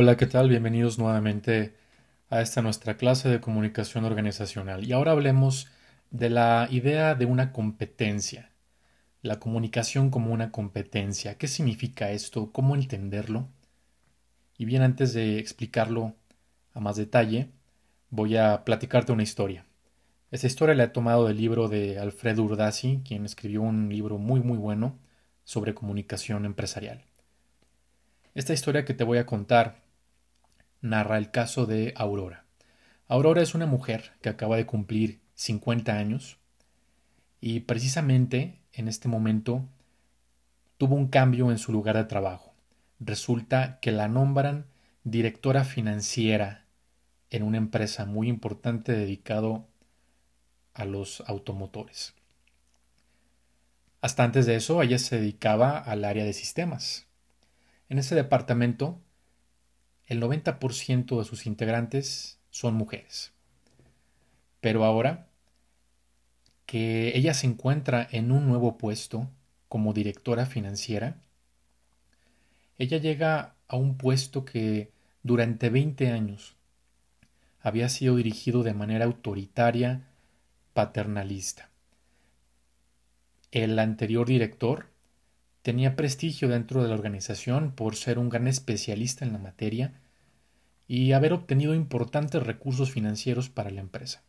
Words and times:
Hola, 0.00 0.16
¿qué 0.16 0.26
tal? 0.26 0.48
Bienvenidos 0.48 0.96
nuevamente 0.96 1.74
a 2.30 2.40
esta 2.40 2.62
nuestra 2.62 2.96
clase 2.96 3.28
de 3.28 3.40
comunicación 3.40 4.04
organizacional. 4.04 4.84
Y 4.84 4.92
ahora 4.92 5.10
hablemos 5.10 5.66
de 6.12 6.30
la 6.30 6.68
idea 6.70 7.16
de 7.16 7.24
una 7.24 7.52
competencia, 7.52 8.52
la 9.22 9.40
comunicación 9.40 10.10
como 10.10 10.32
una 10.32 10.52
competencia. 10.52 11.36
¿Qué 11.36 11.48
significa 11.48 12.12
esto? 12.12 12.52
¿Cómo 12.52 12.76
entenderlo? 12.76 13.48
Y 14.56 14.66
bien, 14.66 14.82
antes 14.82 15.14
de 15.14 15.40
explicarlo 15.40 16.14
a 16.74 16.78
más 16.78 16.94
detalle, 16.94 17.50
voy 18.08 18.36
a 18.36 18.64
platicarte 18.64 19.10
una 19.10 19.24
historia. 19.24 19.66
Esta 20.30 20.46
historia 20.46 20.76
la 20.76 20.84
he 20.84 20.88
tomado 20.90 21.26
del 21.26 21.38
libro 21.38 21.66
de 21.66 21.98
Alfredo 21.98 22.44
Urdasi, 22.44 23.02
quien 23.04 23.24
escribió 23.24 23.62
un 23.62 23.88
libro 23.88 24.16
muy 24.16 24.38
muy 24.38 24.58
bueno 24.58 24.96
sobre 25.42 25.74
comunicación 25.74 26.44
empresarial. 26.44 27.02
Esta 28.36 28.52
historia 28.52 28.84
que 28.84 28.94
te 28.94 29.02
voy 29.02 29.18
a 29.18 29.26
contar 29.26 29.87
narra 30.80 31.18
el 31.18 31.30
caso 31.30 31.66
de 31.66 31.92
Aurora. 31.96 32.44
Aurora 33.06 33.42
es 33.42 33.54
una 33.54 33.66
mujer 33.66 34.12
que 34.20 34.28
acaba 34.28 34.56
de 34.56 34.66
cumplir 34.66 35.20
50 35.34 35.96
años 35.96 36.38
y 37.40 37.60
precisamente 37.60 38.60
en 38.72 38.88
este 38.88 39.08
momento 39.08 39.68
tuvo 40.76 40.94
un 40.94 41.08
cambio 41.08 41.50
en 41.50 41.58
su 41.58 41.72
lugar 41.72 41.96
de 41.96 42.04
trabajo. 42.04 42.54
Resulta 43.00 43.78
que 43.80 43.92
la 43.92 44.08
nombran 44.08 44.66
directora 45.04 45.64
financiera 45.64 46.64
en 47.30 47.42
una 47.42 47.58
empresa 47.58 48.04
muy 48.04 48.28
importante 48.28 48.92
dedicado 48.92 49.66
a 50.74 50.84
los 50.84 51.22
automotores. 51.26 52.14
Hasta 54.00 54.22
antes 54.22 54.46
de 54.46 54.54
eso, 54.54 54.80
ella 54.82 54.98
se 54.98 55.18
dedicaba 55.18 55.78
al 55.78 56.04
área 56.04 56.24
de 56.24 56.32
sistemas. 56.32 57.06
En 57.88 57.98
ese 57.98 58.14
departamento, 58.14 59.00
el 60.08 60.22
90% 60.22 61.18
de 61.18 61.24
sus 61.24 61.46
integrantes 61.46 62.38
son 62.50 62.74
mujeres. 62.74 63.32
Pero 64.60 64.84
ahora 64.84 65.28
que 66.66 67.16
ella 67.16 67.34
se 67.34 67.46
encuentra 67.46 68.08
en 68.10 68.32
un 68.32 68.46
nuevo 68.46 68.78
puesto 68.78 69.30
como 69.68 69.92
directora 69.92 70.46
financiera, 70.46 71.20
ella 72.78 72.98
llega 72.98 73.54
a 73.68 73.76
un 73.76 73.96
puesto 73.96 74.44
que 74.44 74.90
durante 75.22 75.68
20 75.68 76.10
años 76.10 76.56
había 77.60 77.88
sido 77.88 78.16
dirigido 78.16 78.62
de 78.62 78.72
manera 78.72 79.04
autoritaria, 79.04 80.08
paternalista. 80.72 81.70
El 83.50 83.78
anterior 83.78 84.26
director 84.26 84.86
Tenía 85.68 85.96
prestigio 85.96 86.48
dentro 86.48 86.82
de 86.82 86.88
la 86.88 86.94
organización 86.94 87.72
por 87.72 87.94
ser 87.94 88.18
un 88.18 88.30
gran 88.30 88.48
especialista 88.48 89.26
en 89.26 89.34
la 89.34 89.38
materia 89.38 90.00
y 90.86 91.12
haber 91.12 91.34
obtenido 91.34 91.74
importantes 91.74 92.42
recursos 92.42 92.90
financieros 92.90 93.50
para 93.50 93.68
la 93.68 93.82
empresa. 93.82 94.22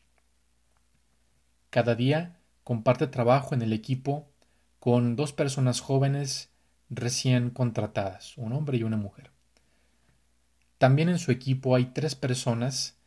Cada 1.69 1.95
día 1.95 2.41
comparte 2.65 3.07
trabajo 3.07 3.55
en 3.55 3.61
el 3.61 3.71
equipo 3.71 4.27
con 4.81 5.15
dos 5.15 5.31
personas 5.31 5.79
jóvenes 5.79 6.49
recién 6.89 7.51
contratadas, 7.51 8.37
un 8.37 8.51
hombre 8.51 8.77
y 8.77 8.83
una 8.83 8.97
mujer. 8.97 9.31
También 10.77 11.07
en 11.07 11.19
su 11.19 11.31
equipo 11.31 11.73
hay 11.73 11.85
tres 11.85 12.15
personas 12.15 12.97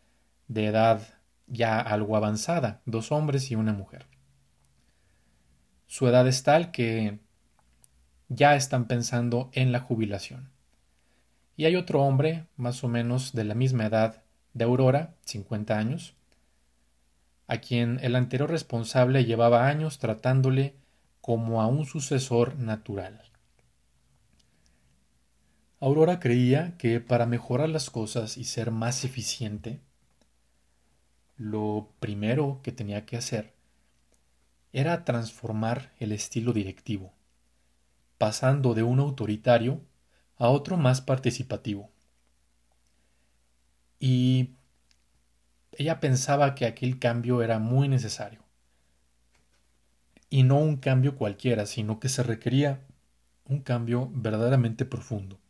de 0.49 0.69
edad 0.69 1.03
ya 1.49 1.79
algo 1.79 2.17
avanzada, 2.17 2.81
dos 2.87 3.13
hombres 3.13 3.51
y 3.51 3.57
una 3.57 3.75
mujer. 3.75 4.07
Su 5.87 6.09
edad 6.09 6.27
es 6.27 6.43
tal 6.43 6.71
que 6.71 7.21
ya 8.35 8.57
están 8.57 8.87
pensando 8.87 9.51
en 9.53 9.73
la 9.73 9.81
jubilación. 9.81 10.51
Y 11.57 11.67
hay 11.67 11.77
otro 11.77 12.03
hombre, 12.03 12.47
más 12.57 12.83
o 12.83 12.89
menos 12.89 13.33
de 13.33 13.45
la 13.45 13.55
misma 13.55 13.87
edad 13.87 14.23
de 14.55 14.65
Aurora, 14.65 15.15
50 15.27 15.77
años, 15.77 16.15
a 17.47 17.59
quien 17.59 17.99
el 18.03 18.17
anterior 18.17 18.51
responsable 18.51 19.25
llevaba 19.27 19.69
años 19.69 19.99
tratándole 19.99 20.75
como 21.21 21.61
a 21.61 21.67
un 21.67 21.85
sucesor 21.85 22.59
natural. 22.59 23.23
Aurora 25.79 26.19
creía 26.19 26.77
que 26.79 27.01
para 27.01 27.27
mejorar 27.27 27.69
las 27.69 27.91
cosas 27.91 28.39
y 28.39 28.45
ser 28.45 28.71
más 28.71 29.05
eficiente, 29.05 29.81
lo 31.37 31.91
primero 32.01 32.61
que 32.63 32.73
tenía 32.73 33.05
que 33.05 33.17
hacer 33.17 33.53
era 34.73 35.05
transformar 35.05 35.93
el 35.99 36.13
estilo 36.13 36.53
directivo 36.53 37.13
pasando 38.23 38.75
de 38.75 38.85
un 38.85 39.01
autoritario 39.01 39.81
a 40.37 40.49
otro 40.49 40.77
más 40.77 41.01
participativo. 41.01 41.91
Y 43.99 44.55
ella 45.73 45.99
pensaba 45.99 46.55
que 46.55 46.67
aquel 46.67 47.01
cambio 47.01 47.43
era 47.43 47.59
muy 47.59 47.89
necesario. 47.89 48.45
Y 50.31 50.45
no 50.45 50.59
un 50.59 50.77
cambio 50.77 51.17
cualquiera, 51.17 51.67
sino 51.67 51.99
que 51.99 52.09
se 52.09 52.23
requería 52.23 52.87
un 53.45 53.59
cambio 53.59 54.09
verdaderamente 54.15 54.85
profundo. 54.85 55.41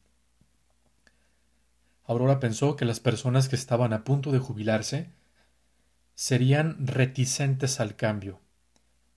Aurora 2.06 2.40
pensó 2.40 2.74
que 2.74 2.86
las 2.86 3.00
personas 3.00 3.50
que 3.50 3.56
estaban 3.56 3.92
a 3.92 4.02
punto 4.02 4.32
de 4.32 4.38
jubilarse 4.38 5.10
serían 6.14 6.86
reticentes 6.86 7.80
al 7.80 7.96
cambio. 7.96 8.40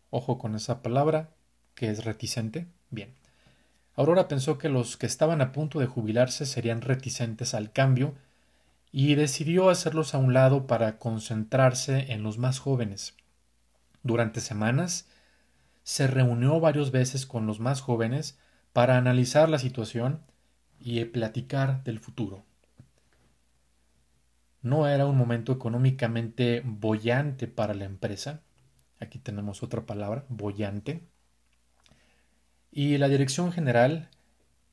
Ojo 0.09 0.39
con 0.39 0.55
esa 0.55 0.81
palabra, 0.81 1.29
que 1.73 1.89
es 1.89 2.03
reticente. 2.03 2.67
Bien. 2.89 3.15
Aurora 3.95 4.27
pensó 4.27 4.57
que 4.57 4.67
los 4.67 4.97
que 4.97 5.05
estaban 5.05 5.41
a 5.41 5.51
punto 5.53 5.79
de 5.79 5.85
jubilarse 5.85 6.45
serían 6.45 6.81
reticentes 6.81 7.53
al 7.53 7.71
cambio 7.71 8.15
y 8.91 9.15
decidió 9.15 9.69
hacerlos 9.69 10.13
a 10.13 10.17
un 10.17 10.33
lado 10.33 10.67
para 10.67 10.97
concentrarse 10.99 12.11
en 12.11 12.21
los 12.21 12.37
más 12.37 12.59
jóvenes. 12.59 13.15
Durante 14.03 14.41
semanas 14.41 15.07
se 15.83 16.07
reunió 16.07 16.59
varias 16.59 16.91
veces 16.91 17.25
con 17.25 17.47
los 17.47 17.59
más 17.59 17.81
jóvenes 17.81 18.37
para 18.73 18.97
analizar 18.97 19.47
la 19.49 19.59
situación 19.59 20.21
y 20.79 21.03
platicar 21.05 21.83
del 21.83 21.99
futuro. 21.99 22.43
No 24.61 24.87
era 24.87 25.05
un 25.05 25.17
momento 25.17 25.53
económicamente 25.53 26.61
bollante 26.65 27.47
para 27.47 27.73
la 27.73 27.85
empresa. 27.85 28.41
Aquí 28.99 29.19
tenemos 29.19 29.63
otra 29.63 29.85
palabra, 29.85 30.25
bollante 30.27 31.07
y 32.75 32.97
la 32.97 33.07
Dirección 33.07 33.53
General 33.53 34.09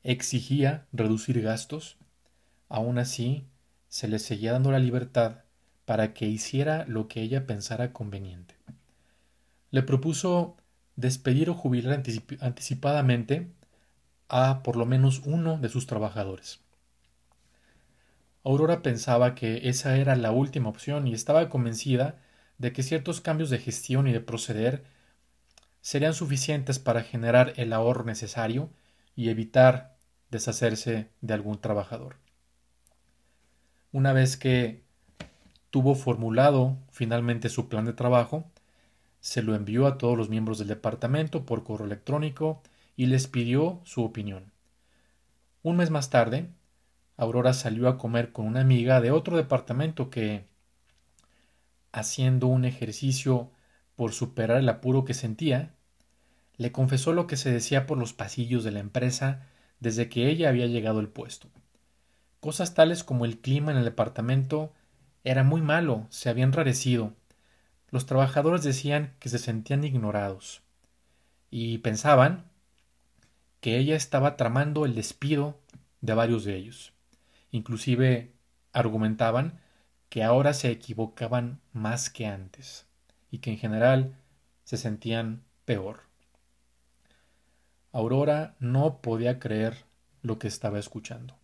exigía 0.03 0.85
reducir 0.91 1.41
gastos, 1.41 1.95
aún 2.67 2.97
así 2.97 3.47
se 3.87 4.09
le 4.09 4.19
seguía 4.19 4.51
dando 4.51 4.73
la 4.73 4.79
libertad 4.79 5.37
para 5.85 6.13
que 6.13 6.25
hiciera 6.25 6.83
lo 6.85 7.07
que 7.07 7.21
ella 7.21 7.47
pensara 7.47 7.93
conveniente. 7.93 8.55
Le 9.71 9.83
propuso 9.83 10.57
despedir 10.97 11.49
o 11.49 11.53
jubilar 11.53 12.03
anticipadamente 12.41 13.47
a 14.27 14.63
por 14.63 14.75
lo 14.75 14.85
menos 14.85 15.21
uno 15.23 15.57
de 15.57 15.69
sus 15.69 15.87
trabajadores. 15.87 16.59
Aurora 18.43 18.81
pensaba 18.81 19.33
que 19.33 19.69
esa 19.69 19.95
era 19.95 20.17
la 20.17 20.31
última 20.31 20.67
opción 20.67 21.07
y 21.07 21.13
estaba 21.13 21.47
convencida 21.47 22.19
de 22.57 22.73
que 22.73 22.83
ciertos 22.83 23.21
cambios 23.21 23.49
de 23.49 23.59
gestión 23.59 24.09
y 24.09 24.11
de 24.11 24.19
proceder 24.19 24.83
serían 25.83 26.13
suficientes 26.13 26.79
para 26.79 27.03
generar 27.03 27.53
el 27.57 27.73
ahorro 27.73 28.05
necesario 28.05 28.69
y 29.15 29.29
evitar 29.29 29.97
deshacerse 30.31 31.09
de 31.21 31.33
algún 31.33 31.59
trabajador. 31.59 32.15
Una 33.91 34.13
vez 34.13 34.37
que 34.37 34.81
tuvo 35.69 35.93
formulado 35.93 36.77
finalmente 36.89 37.49
su 37.49 37.67
plan 37.67 37.83
de 37.83 37.93
trabajo, 37.93 38.45
se 39.19 39.43
lo 39.43 39.55
envió 39.55 39.85
a 39.85 39.97
todos 39.97 40.17
los 40.17 40.29
miembros 40.29 40.57
del 40.57 40.69
departamento 40.69 41.45
por 41.45 41.65
correo 41.65 41.85
electrónico 41.85 42.63
y 42.95 43.07
les 43.07 43.27
pidió 43.27 43.81
su 43.83 44.03
opinión. 44.03 44.51
Un 45.63 45.75
mes 45.77 45.89
más 45.89 46.09
tarde, 46.09 46.49
Aurora 47.17 47.53
salió 47.53 47.89
a 47.89 47.97
comer 47.97 48.31
con 48.31 48.47
una 48.47 48.61
amiga 48.61 49.01
de 49.01 49.11
otro 49.11 49.35
departamento 49.35 50.09
que, 50.09 50.45
haciendo 51.91 52.47
un 52.47 52.63
ejercicio 52.63 53.51
por 53.95 54.13
superar 54.13 54.57
el 54.57 54.69
apuro 54.69 55.05
que 55.05 55.13
sentía, 55.13 55.73
le 56.57 56.71
confesó 56.71 57.13
lo 57.13 57.27
que 57.27 57.37
se 57.37 57.51
decía 57.51 57.85
por 57.85 57.97
los 57.97 58.13
pasillos 58.13 58.63
de 58.63 58.71
la 58.71 58.79
empresa 58.79 59.47
desde 59.79 60.09
que 60.09 60.29
ella 60.29 60.49
había 60.49 60.67
llegado 60.67 60.99
al 60.99 61.09
puesto. 61.09 61.49
Cosas 62.39 62.73
tales 62.73 63.03
como 63.03 63.25
el 63.25 63.39
clima 63.39 63.71
en 63.71 63.77
el 63.77 63.85
departamento 63.85 64.73
era 65.23 65.43
muy 65.43 65.61
malo, 65.61 66.07
se 66.09 66.29
había 66.29 66.43
enrarecido. 66.43 67.13
Los 67.89 68.05
trabajadores 68.05 68.63
decían 68.63 69.13
que 69.19 69.29
se 69.29 69.39
sentían 69.39 69.83
ignorados 69.83 70.61
y 71.49 71.77
pensaban 71.79 72.45
que 73.61 73.77
ella 73.77 73.95
estaba 73.95 74.35
tramando 74.35 74.85
el 74.85 74.95
despido 74.95 75.59
de 76.01 76.13
varios 76.13 76.43
de 76.43 76.55
ellos. 76.55 76.93
Inclusive 77.51 78.33
argumentaban 78.73 79.59
que 80.09 80.23
ahora 80.23 80.53
se 80.53 80.69
equivocaban 80.69 81.61
más 81.71 82.09
que 82.09 82.25
antes 82.27 82.85
y 83.33 83.39
que 83.39 83.49
en 83.49 83.57
general 83.57 84.15
se 84.63 84.77
sentían 84.77 85.43
peor. 85.65 86.01
Aurora 87.91 88.55
no 88.59 89.01
podía 89.01 89.39
creer 89.39 89.85
lo 90.21 90.37
que 90.37 90.47
estaba 90.47 90.77
escuchando. 90.77 91.35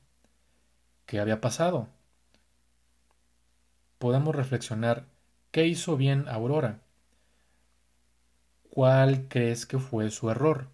qué 1.07 1.19
había 1.19 1.41
pasado. 1.41 1.87
Podemos 3.97 4.35
reflexionar 4.35 5.07
qué 5.49 5.65
hizo 5.65 5.97
bien 5.97 6.27
Aurora. 6.27 6.79
¿Cuál 8.69 9.27
crees 9.27 9.65
que 9.65 9.79
fue 9.79 10.11
su 10.11 10.29
error? 10.29 10.67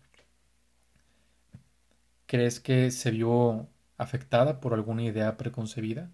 ¿Crees 2.26 2.60
que 2.60 2.92
se 2.92 3.12
vio 3.12 3.70
afectada 3.98 4.60
por 4.60 4.74
alguna 4.74 5.04
idea 5.04 5.38
preconcebida? 5.38 6.12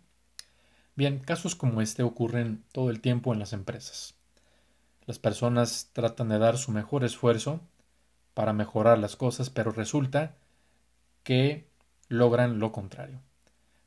Bien, 0.95 1.17
casos 1.17 1.55
como 1.55 1.81
este 1.81 2.03
ocurren 2.03 2.63
todo 2.71 2.91
el 2.91 3.01
tiempo 3.01 3.33
en 3.33 3.39
las 3.39 3.53
empresas. 3.53 4.20
Las 5.11 5.19
personas 5.19 5.89
tratan 5.91 6.29
de 6.29 6.39
dar 6.39 6.57
su 6.57 6.71
mejor 6.71 7.03
esfuerzo 7.03 7.59
para 8.33 8.53
mejorar 8.53 8.97
las 8.97 9.17
cosas, 9.17 9.49
pero 9.49 9.71
resulta 9.71 10.37
que 11.23 11.67
logran 12.07 12.59
lo 12.59 12.71
contrario. 12.71 13.19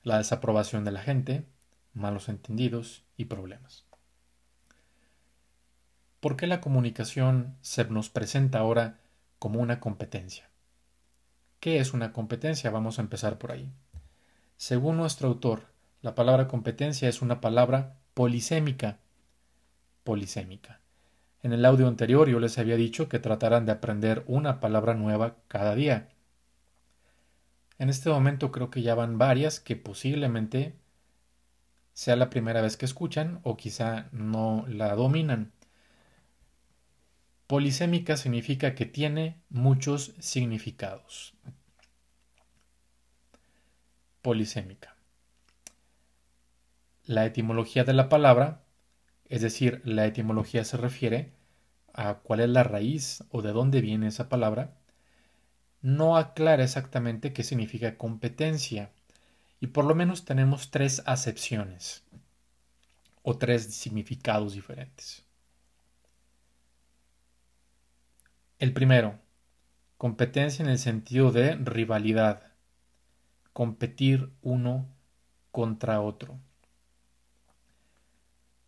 La 0.02 0.18
desaprobación 0.18 0.84
de 0.84 0.90
la 0.90 1.00
gente, 1.00 1.46
malos 1.94 2.28
entendidos 2.28 3.04
y 3.16 3.24
problemas. 3.24 3.86
¿Por 6.20 6.36
qué 6.36 6.46
la 6.46 6.60
comunicación 6.60 7.56
se 7.62 7.86
nos 7.86 8.10
presenta 8.10 8.58
ahora 8.58 8.98
como 9.38 9.60
una 9.60 9.80
competencia? 9.80 10.50
¿Qué 11.58 11.78
es 11.78 11.94
una 11.94 12.12
competencia? 12.12 12.70
Vamos 12.70 12.98
a 12.98 13.02
empezar 13.02 13.38
por 13.38 13.50
ahí. 13.50 13.72
Según 14.58 14.98
nuestro 14.98 15.28
autor, 15.28 15.72
la 16.02 16.14
palabra 16.14 16.48
competencia 16.48 17.08
es 17.08 17.22
una 17.22 17.40
palabra 17.40 17.96
polisémica. 18.12 18.98
Polisémica. 20.02 20.83
En 21.44 21.52
el 21.52 21.66
audio 21.66 21.88
anterior 21.88 22.26
yo 22.26 22.40
les 22.40 22.56
había 22.56 22.74
dicho 22.74 23.10
que 23.10 23.18
trataran 23.18 23.66
de 23.66 23.72
aprender 23.72 24.24
una 24.26 24.60
palabra 24.60 24.94
nueva 24.94 25.36
cada 25.46 25.74
día. 25.74 26.08
En 27.78 27.90
este 27.90 28.08
momento 28.08 28.50
creo 28.50 28.70
que 28.70 28.80
ya 28.80 28.94
van 28.94 29.18
varias 29.18 29.60
que 29.60 29.76
posiblemente 29.76 30.74
sea 31.92 32.16
la 32.16 32.30
primera 32.30 32.62
vez 32.62 32.78
que 32.78 32.86
escuchan 32.86 33.40
o 33.42 33.58
quizá 33.58 34.08
no 34.10 34.64
la 34.68 34.94
dominan. 34.94 35.52
Polisémica 37.46 38.16
significa 38.16 38.74
que 38.74 38.86
tiene 38.86 39.42
muchos 39.50 40.14
significados. 40.20 41.34
Polisémica. 44.22 44.96
La 47.04 47.26
etimología 47.26 47.84
de 47.84 47.92
la 47.92 48.08
palabra, 48.08 48.64
es 49.26 49.42
decir, 49.42 49.82
la 49.84 50.06
etimología 50.06 50.64
se 50.64 50.78
refiere 50.78 51.33
a 51.94 52.14
cuál 52.16 52.40
es 52.40 52.48
la 52.50 52.64
raíz 52.64 53.24
o 53.30 53.40
de 53.40 53.52
dónde 53.52 53.80
viene 53.80 54.08
esa 54.08 54.28
palabra, 54.28 54.76
no 55.80 56.16
aclara 56.16 56.64
exactamente 56.64 57.32
qué 57.32 57.42
significa 57.42 57.96
competencia 57.96 58.90
y 59.60 59.68
por 59.68 59.84
lo 59.84 59.94
menos 59.94 60.24
tenemos 60.24 60.70
tres 60.70 61.02
acepciones 61.06 62.04
o 63.22 63.38
tres 63.38 63.74
significados 63.74 64.54
diferentes. 64.54 65.24
El 68.58 68.72
primero, 68.72 69.18
competencia 69.96 70.62
en 70.62 70.70
el 70.70 70.78
sentido 70.78 71.32
de 71.32 71.54
rivalidad, 71.56 72.52
competir 73.52 74.30
uno 74.42 74.88
contra 75.52 76.00
otro. 76.00 76.38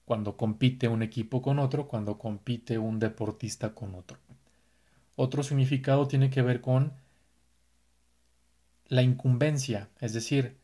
Cuando 0.07 0.39
compite 0.39 0.89
un 0.89 1.03
equipo 1.03 1.43
con 1.43 1.59
otro, 1.59 1.87
cuando 1.87 2.17
compite 2.17 2.79
un 2.79 2.99
deportista 2.99 3.75
con 3.75 3.95
otro. 3.95 4.17
Otro 5.17 5.43
significado 5.43 6.09
tiene 6.09 6.31
que 6.31 6.43
ver 6.43 6.63
con 6.63 6.93
la 8.89 9.03
incumbencia, 9.03 9.91
es 10.01 10.13
decir, 10.15 10.57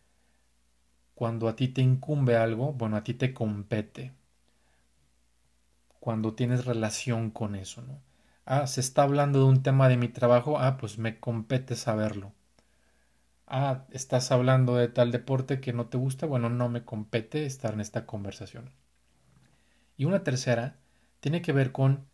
cuando 1.14 1.48
a 1.48 1.56
ti 1.56 1.68
te 1.68 1.80
incumbe 1.80 2.36
algo, 2.36 2.74
bueno, 2.74 2.96
a 2.96 3.02
ti 3.02 3.14
te 3.14 3.32
compete. 3.32 4.12
Cuando 6.00 6.34
tienes 6.34 6.66
relación 6.66 7.30
con 7.30 7.54
eso, 7.54 7.80
¿no? 7.80 7.98
Ah, 8.44 8.66
se 8.66 8.82
está 8.82 9.04
hablando 9.04 9.38
de 9.38 9.46
un 9.46 9.62
tema 9.62 9.88
de 9.88 9.96
mi 9.96 10.08
trabajo. 10.08 10.58
Ah, 10.58 10.76
pues 10.76 10.98
me 10.98 11.18
compete 11.18 11.76
saberlo. 11.76 12.34
Ah, 13.46 13.86
estás 13.92 14.32
hablando 14.32 14.74
de 14.74 14.88
tal 14.88 15.12
deporte 15.12 15.60
que 15.60 15.72
no 15.72 15.86
te 15.86 15.96
gusta. 15.96 16.26
Bueno, 16.26 16.48
no 16.50 16.68
me 16.68 16.84
compete 16.84 17.46
estar 17.46 17.72
en 17.74 17.80
esta 17.80 18.04
conversación. 18.04 18.72
Y 19.96 20.04
una 20.04 20.22
tercera 20.22 20.76
tiene 21.20 21.42
que 21.42 21.52
ver 21.52 21.72
con 21.72 22.06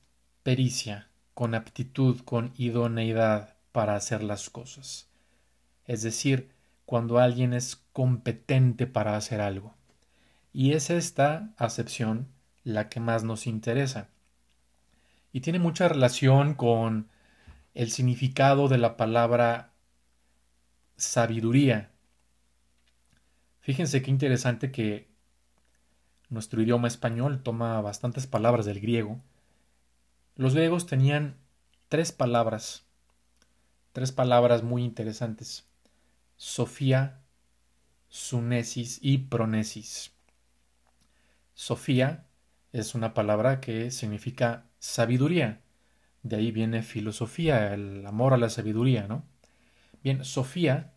pericia, 0.43 1.09
con 1.35 1.55
aptitud, 1.55 2.21
con 2.21 2.53
idoneidad 2.57 3.57
para 3.73 3.95
hacer 3.95 4.23
las 4.23 4.51
cosas. 4.51 5.09
Es 5.85 6.03
decir, 6.03 6.51
cuando 6.85 7.19
alguien 7.19 7.53
es 7.55 7.77
competente 7.93 8.87
para 8.87 9.17
hacer 9.17 9.41
algo. 9.41 9.75
Y 10.53 10.73
es 10.73 10.91
esta 10.91 11.53
acepción 11.57 12.29
la 12.65 12.89
que 12.89 13.01
más 13.01 13.25
nos 13.25 13.47
interesa 13.47 14.09
y 15.33 15.41
tiene 15.41 15.59
mucha 15.59 15.89
relación 15.89 16.55
con 16.55 17.09
el 17.75 17.91
significado 17.91 18.69
de 18.69 18.79
la 18.79 18.97
palabra 18.97 19.73
sabiduría. 20.97 21.91
Fíjense 23.61 24.03
qué 24.03 24.11
interesante 24.11 24.73
que 24.73 25.09
nuestro 26.31 26.63
idioma 26.63 26.89
español 26.89 27.43
toma 27.43 27.81
bastantes 27.81 28.27
palabras 28.27 28.67
del 28.67 28.81
griego. 28.81 29.21
Los 30.37 30.55
griegos 30.55 30.87
tenían 30.87 31.37
tres 31.89 32.13
palabras, 32.13 32.85
tres 33.93 34.13
palabras 34.13 34.63
muy 34.63 34.85
interesantes. 34.85 35.67
Sofía, 36.37 37.21
sunesis 38.09 38.99
y 39.03 39.19
pronesis. 39.19 40.13
Sofía 41.55 42.27
es 42.73 42.95
una 42.95 43.15
palabra 43.15 43.61
que 43.61 43.91
significa 43.91 44.67
sabiduría. 44.79 45.61
De 46.23 46.37
ahí 46.37 46.53
viene 46.53 46.83
filosofía, 46.83 47.73
el 47.75 48.07
amor 48.07 48.35
a 48.35 48.37
la 48.37 48.51
sabiduría, 48.51 49.09
¿no? 49.09 49.25
Bien, 50.03 50.25
Sofía, 50.25 50.95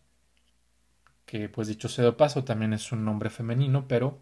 que 1.26 1.48
pues 1.48 1.68
dicho 1.68 1.88
sea 1.88 2.04
de 2.04 2.12
paso 2.12 2.44
también 2.44 2.72
es 2.72 2.92
un 2.92 3.04
nombre 3.04 3.30
femenino, 3.30 3.88
pero 3.88 4.20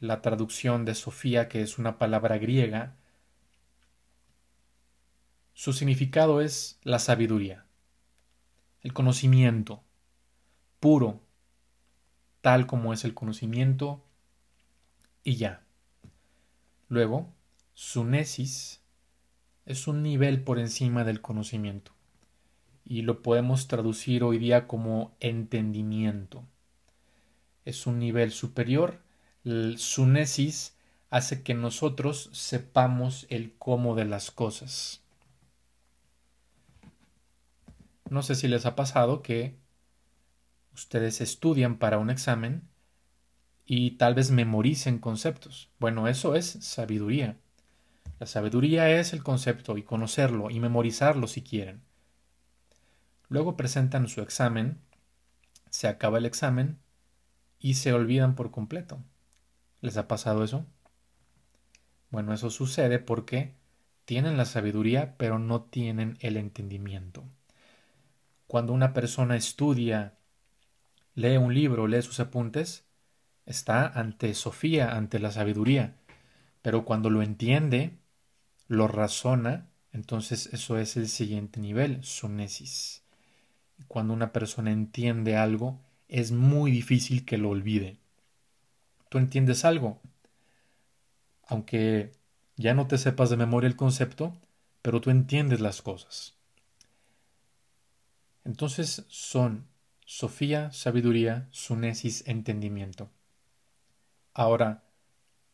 la 0.00 0.22
traducción 0.22 0.84
de 0.84 0.94
Sofía, 0.94 1.48
que 1.48 1.62
es 1.62 1.78
una 1.78 1.98
palabra 1.98 2.38
griega, 2.38 2.96
su 5.54 5.72
significado 5.72 6.40
es 6.40 6.78
la 6.82 6.98
sabiduría, 6.98 7.66
el 8.80 8.92
conocimiento 8.92 9.82
puro, 10.80 11.20
tal 12.40 12.66
como 12.66 12.92
es 12.92 13.04
el 13.04 13.14
conocimiento, 13.14 14.02
y 15.22 15.36
ya. 15.36 15.62
Luego, 16.88 17.32
Sunesis 17.74 18.80
es 19.66 19.86
un 19.86 20.02
nivel 20.02 20.42
por 20.42 20.58
encima 20.58 21.04
del 21.04 21.20
conocimiento 21.20 21.92
y 22.84 23.02
lo 23.02 23.22
podemos 23.22 23.68
traducir 23.68 24.24
hoy 24.24 24.38
día 24.38 24.66
como 24.66 25.14
entendimiento. 25.20 26.44
Es 27.64 27.86
un 27.86 28.00
nivel 28.00 28.32
superior. 28.32 29.00
El 29.44 29.78
sunesis 29.78 30.76
hace 31.08 31.42
que 31.42 31.54
nosotros 31.54 32.28
sepamos 32.32 33.26
el 33.30 33.54
cómo 33.56 33.94
de 33.94 34.04
las 34.04 34.30
cosas. 34.30 35.00
No 38.10 38.22
sé 38.22 38.34
si 38.34 38.48
les 38.48 38.66
ha 38.66 38.76
pasado 38.76 39.22
que 39.22 39.56
ustedes 40.74 41.20
estudian 41.20 41.78
para 41.78 41.98
un 41.98 42.10
examen 42.10 42.68
y 43.64 43.92
tal 43.92 44.14
vez 44.14 44.30
memoricen 44.30 44.98
conceptos. 44.98 45.70
Bueno, 45.78 46.06
eso 46.06 46.34
es 46.34 46.46
sabiduría. 46.46 47.38
La 48.18 48.26
sabiduría 48.26 48.90
es 48.90 49.14
el 49.14 49.22
concepto 49.22 49.78
y 49.78 49.82
conocerlo 49.82 50.50
y 50.50 50.60
memorizarlo 50.60 51.26
si 51.26 51.42
quieren. 51.42 51.80
Luego 53.28 53.56
presentan 53.56 54.08
su 54.08 54.20
examen, 54.20 54.80
se 55.70 55.88
acaba 55.88 56.18
el 56.18 56.26
examen 56.26 56.78
y 57.58 57.74
se 57.74 57.92
olvidan 57.94 58.34
por 58.34 58.50
completo. 58.50 59.02
¿Les 59.80 59.96
ha 59.96 60.08
pasado 60.08 60.44
eso? 60.44 60.66
Bueno, 62.10 62.32
eso 62.34 62.50
sucede 62.50 62.98
porque 62.98 63.54
tienen 64.04 64.36
la 64.36 64.44
sabiduría 64.44 65.16
pero 65.16 65.38
no 65.38 65.62
tienen 65.62 66.18
el 66.20 66.36
entendimiento. 66.36 67.24
Cuando 68.46 68.72
una 68.72 68.92
persona 68.92 69.36
estudia, 69.36 70.18
lee 71.14 71.36
un 71.36 71.54
libro, 71.54 71.86
lee 71.86 72.02
sus 72.02 72.18
apuntes, 72.18 72.84
está 73.46 73.86
ante 73.86 74.34
Sofía, 74.34 74.96
ante 74.96 75.20
la 75.20 75.30
sabiduría. 75.30 75.94
Pero 76.60 76.84
cuando 76.84 77.10
lo 77.10 77.22
entiende, 77.22 77.98
lo 78.66 78.88
razona, 78.88 79.68
entonces 79.92 80.50
eso 80.52 80.78
es 80.78 80.96
el 80.96 81.08
siguiente 81.08 81.60
nivel, 81.60 82.02
sunesis. 82.02 83.04
Cuando 83.86 84.14
una 84.14 84.32
persona 84.32 84.72
entiende 84.72 85.36
algo, 85.36 85.80
es 86.08 86.32
muy 86.32 86.72
difícil 86.72 87.24
que 87.24 87.38
lo 87.38 87.50
olvide. 87.50 87.99
Tú 89.10 89.18
entiendes 89.18 89.66
algo, 89.66 90.00
aunque 91.46 92.12
ya 92.56 92.72
no 92.72 92.86
te 92.86 92.96
sepas 92.96 93.28
de 93.28 93.36
memoria 93.36 93.68
el 93.68 93.76
concepto, 93.76 94.34
pero 94.80 95.02
tú 95.02 95.10
entiendes 95.10 95.60
las 95.60 95.82
cosas. 95.82 96.34
Entonces 98.44 99.04
son 99.08 99.68
Sofía, 100.12 100.72
sabiduría, 100.72 101.46
sunesis, 101.52 102.24
entendimiento. 102.26 103.12
Ahora, 104.34 104.82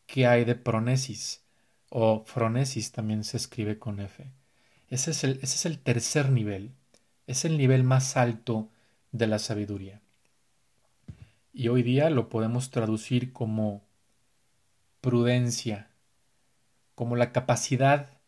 ¿qué 0.07 0.25
hay 0.25 0.45
de 0.45 0.55
pronesis? 0.55 1.43
O 1.89 2.23
fronesis 2.25 2.91
también 2.91 3.23
se 3.23 3.37
escribe 3.37 3.77
con 3.77 3.99
F. 3.99 4.31
Ese 4.89 5.11
es, 5.11 5.23
el, 5.23 5.33
ese 5.43 5.57
es 5.57 5.65
el 5.67 5.77
tercer 5.77 6.31
nivel. 6.31 6.73
Es 7.27 7.45
el 7.45 7.55
nivel 7.55 7.83
más 7.83 8.17
alto 8.17 8.71
de 9.11 9.27
la 9.27 9.37
sabiduría. 9.37 10.01
Y 11.59 11.69
hoy 11.69 11.81
día 11.81 12.11
lo 12.11 12.29
podemos 12.29 12.69
traducir 12.69 13.33
como 13.33 13.81
prudencia, 15.01 15.89
como 16.93 17.15
la 17.15 17.31
capacidad 17.31 18.19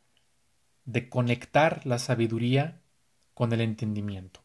de 0.86 1.10
conectar 1.10 1.86
la 1.86 2.00
sabiduría 2.00 2.82
con 3.36 3.54
el 3.54 3.62
entendimiento. 3.62 4.42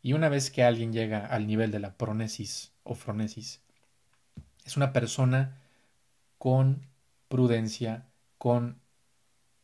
Y 0.00 0.12
una 0.12 0.28
vez 0.28 0.52
que 0.52 0.62
alguien 0.62 0.92
llega 0.92 1.26
al 1.26 1.48
nivel 1.48 1.72
de 1.72 1.80
la 1.80 1.96
pronesis 1.96 2.70
o 2.84 2.94
fronesis, 2.94 3.62
es 4.64 4.76
una 4.76 4.92
persona 4.92 5.58
con 6.38 6.86
prudencia, 7.26 8.06
con 8.38 8.80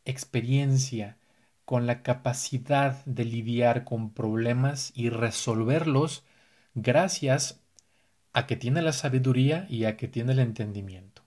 experiencia, 0.03 1.17
con 1.63 1.87
la 1.87 2.03
capacidad 2.03 3.01
de 3.05 3.23
lidiar 3.23 3.85
con 3.85 4.13
problemas 4.13 4.91
y 4.93 5.09
resolverlos 5.09 6.25
gracias 6.75 7.61
a 8.33 8.47
que 8.47 8.55
tiene 8.55 8.81
la 8.81 8.93
sabiduría 8.93 9.65
y 9.69 9.85
a 9.85 9.97
que 9.97 10.07
tiene 10.07 10.33
el 10.33 10.39
entendimiento. 10.39 11.23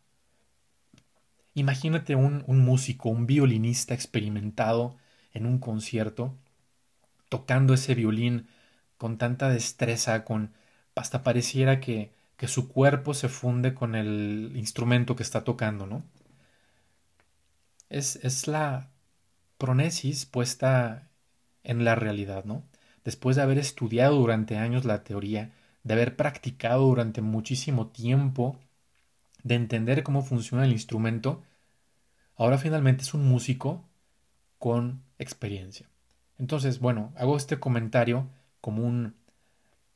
Imagínate 1.54 2.14
un, 2.14 2.44
un 2.46 2.60
músico, 2.60 3.08
un 3.10 3.26
violinista 3.26 3.94
experimentado 3.94 4.96
en 5.34 5.46
un 5.46 5.58
concierto, 5.58 6.34
tocando 7.28 7.74
ese 7.74 7.94
violín 7.94 8.46
con 8.96 9.18
tanta 9.18 9.48
destreza, 9.48 10.24
con 10.24 10.52
hasta 10.94 11.22
pareciera 11.22 11.80
que, 11.80 12.12
que 12.36 12.48
su 12.48 12.68
cuerpo 12.68 13.14
se 13.14 13.28
funde 13.28 13.74
con 13.74 13.94
el 13.94 14.52
instrumento 14.54 15.16
que 15.16 15.22
está 15.22 15.44
tocando, 15.44 15.86
¿no? 15.86 16.04
Es, 17.88 18.16
es 18.16 18.48
la 18.48 18.90
pronesis 19.58 20.26
puesta 20.26 21.08
en 21.64 21.84
la 21.84 21.94
realidad, 21.94 22.44
¿no? 22.44 22.64
Después 23.04 23.36
de 23.36 23.42
haber 23.42 23.58
estudiado 23.58 24.16
durante 24.16 24.56
años 24.56 24.84
la 24.84 25.04
teoría, 25.04 25.52
de 25.84 25.94
haber 25.94 26.16
practicado 26.16 26.86
durante 26.86 27.20
muchísimo 27.20 27.88
tiempo, 27.88 28.56
de 29.42 29.56
entender 29.56 30.02
cómo 30.02 30.22
funciona 30.22 30.64
el 30.64 30.72
instrumento, 30.72 31.42
ahora 32.36 32.58
finalmente 32.58 33.02
es 33.02 33.14
un 33.14 33.28
músico 33.28 33.84
con 34.58 35.02
experiencia. 35.18 35.88
Entonces, 36.38 36.78
bueno, 36.78 37.12
hago 37.16 37.36
este 37.36 37.58
comentario 37.58 38.28
como, 38.60 38.84
un, 38.84 39.14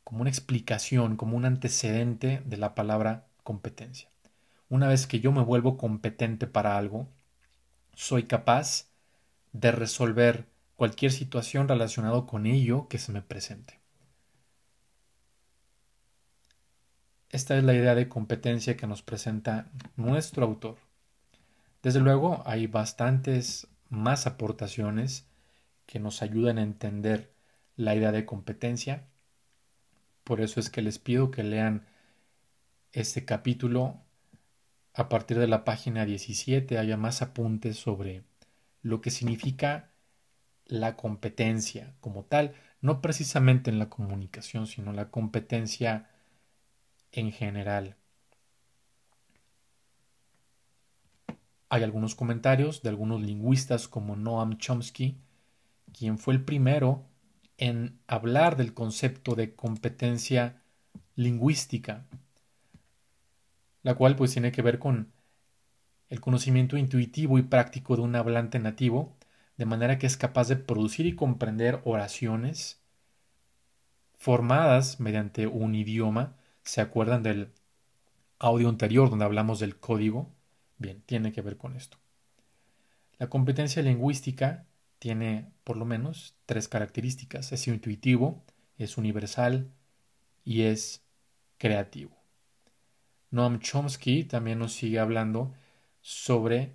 como 0.04 0.22
una 0.22 0.30
explicación, 0.30 1.16
como 1.16 1.36
un 1.36 1.44
antecedente 1.44 2.42
de 2.44 2.56
la 2.56 2.74
palabra 2.74 3.26
competencia. 3.42 4.08
Una 4.68 4.88
vez 4.88 5.06
que 5.06 5.20
yo 5.20 5.30
me 5.30 5.42
vuelvo 5.42 5.76
competente 5.76 6.46
para 6.48 6.76
algo, 6.76 7.08
soy 7.94 8.24
capaz 8.24 8.86
de 9.52 9.72
resolver 9.72 10.46
cualquier 10.76 11.12
situación 11.12 11.68
relacionada 11.68 12.26
con 12.26 12.46
ello 12.46 12.88
que 12.88 12.98
se 12.98 13.12
me 13.12 13.22
presente. 13.22 13.75
Esta 17.36 17.58
es 17.58 17.64
la 17.64 17.74
idea 17.74 17.94
de 17.94 18.08
competencia 18.08 18.78
que 18.78 18.86
nos 18.86 19.02
presenta 19.02 19.70
nuestro 19.96 20.46
autor. 20.46 20.78
Desde 21.82 22.00
luego 22.00 22.42
hay 22.46 22.66
bastantes 22.66 23.66
más 23.90 24.26
aportaciones 24.26 25.26
que 25.84 26.00
nos 26.00 26.22
ayudan 26.22 26.56
a 26.56 26.62
entender 26.62 27.34
la 27.76 27.94
idea 27.94 28.10
de 28.10 28.24
competencia. 28.24 29.04
Por 30.24 30.40
eso 30.40 30.60
es 30.60 30.70
que 30.70 30.80
les 30.80 30.98
pido 30.98 31.30
que 31.30 31.42
lean 31.42 31.84
este 32.92 33.26
capítulo 33.26 34.00
a 34.94 35.10
partir 35.10 35.38
de 35.38 35.46
la 35.46 35.62
página 35.62 36.06
17 36.06 36.78
haya 36.78 36.96
más 36.96 37.20
apuntes 37.20 37.76
sobre 37.76 38.24
lo 38.80 39.02
que 39.02 39.10
significa 39.10 39.90
la 40.64 40.96
competencia 40.96 41.96
como 42.00 42.24
tal, 42.24 42.54
no 42.80 43.02
precisamente 43.02 43.70
en 43.70 43.78
la 43.78 43.90
comunicación, 43.90 44.66
sino 44.66 44.94
la 44.94 45.10
competencia 45.10 46.08
en 47.16 47.32
general. 47.32 47.96
Hay 51.68 51.82
algunos 51.82 52.14
comentarios 52.14 52.82
de 52.82 52.90
algunos 52.90 53.20
lingüistas 53.20 53.88
como 53.88 54.14
Noam 54.14 54.56
Chomsky, 54.58 55.18
quien 55.92 56.18
fue 56.18 56.34
el 56.34 56.44
primero 56.44 57.04
en 57.58 57.98
hablar 58.06 58.56
del 58.56 58.74
concepto 58.74 59.34
de 59.34 59.54
competencia 59.54 60.62
lingüística, 61.16 62.06
la 63.82 63.94
cual 63.94 64.16
pues 64.16 64.32
tiene 64.32 64.52
que 64.52 64.62
ver 64.62 64.78
con 64.78 65.12
el 66.08 66.20
conocimiento 66.20 66.76
intuitivo 66.76 67.38
y 67.38 67.42
práctico 67.42 67.96
de 67.96 68.02
un 68.02 68.14
hablante 68.14 68.58
nativo, 68.58 69.16
de 69.56 69.64
manera 69.64 69.98
que 69.98 70.06
es 70.06 70.16
capaz 70.16 70.48
de 70.48 70.56
producir 70.56 71.06
y 71.06 71.16
comprender 71.16 71.80
oraciones 71.84 72.80
formadas 74.16 75.00
mediante 75.00 75.46
un 75.46 75.74
idioma. 75.74 76.36
¿Se 76.66 76.80
acuerdan 76.80 77.22
del 77.22 77.52
audio 78.40 78.68
anterior 78.68 79.08
donde 79.08 79.24
hablamos 79.24 79.60
del 79.60 79.78
código? 79.78 80.32
Bien, 80.78 81.00
tiene 81.06 81.30
que 81.30 81.40
ver 81.40 81.56
con 81.56 81.76
esto. 81.76 81.96
La 83.18 83.28
competencia 83.28 83.82
lingüística 83.82 84.66
tiene 84.98 85.52
por 85.62 85.76
lo 85.76 85.84
menos 85.84 86.34
tres 86.44 86.66
características. 86.66 87.52
Es 87.52 87.68
intuitivo, 87.68 88.42
es 88.78 88.98
universal 88.98 89.70
y 90.44 90.62
es 90.62 91.04
creativo. 91.56 92.16
Noam 93.30 93.60
Chomsky 93.60 94.24
también 94.24 94.58
nos 94.58 94.72
sigue 94.72 94.98
hablando 94.98 95.54
sobre 96.00 96.74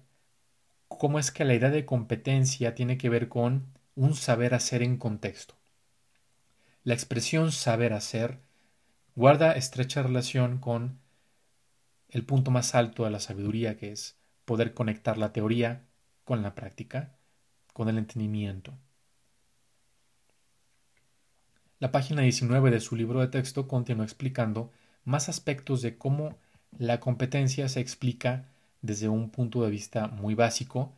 cómo 0.87 1.19
es 1.19 1.31
que 1.31 1.43
la 1.43 1.53
idea 1.53 1.69
de 1.69 1.85
competencia 1.85 2.75
tiene 2.75 2.97
que 2.97 3.09
ver 3.09 3.27
con 3.27 3.65
un 3.95 4.15
saber 4.15 4.53
hacer 4.53 4.83
en 4.83 4.95
contexto. 4.95 5.55
La 6.85 6.93
expresión 6.93 7.51
saber 7.51 7.91
hacer 7.91 8.39
guarda 9.15 9.53
estrecha 9.53 10.03
relación 10.03 10.59
con 10.59 10.99
el 12.09 12.25
punto 12.25 12.51
más 12.51 12.75
alto 12.75 13.05
de 13.05 13.11
la 13.11 13.19
sabiduría, 13.19 13.77
que 13.77 13.91
es 13.91 14.17
poder 14.45 14.73
conectar 14.73 15.17
la 15.17 15.31
teoría 15.33 15.85
con 16.23 16.41
la 16.41 16.55
práctica 16.55 17.15
con 17.73 17.89
el 17.89 17.97
entendimiento. 17.97 18.73
La 21.79 21.91
página 21.91 22.21
19 22.21 22.69
de 22.69 22.79
su 22.79 22.95
libro 22.95 23.21
de 23.21 23.27
texto 23.27 23.67
continúa 23.67 24.05
explicando 24.05 24.71
más 25.03 25.29
aspectos 25.29 25.81
de 25.81 25.97
cómo 25.97 26.37
la 26.77 26.99
competencia 26.99 27.67
se 27.69 27.79
explica 27.79 28.49
desde 28.81 29.09
un 29.09 29.29
punto 29.29 29.63
de 29.63 29.71
vista 29.71 30.07
muy 30.07 30.35
básico 30.35 30.93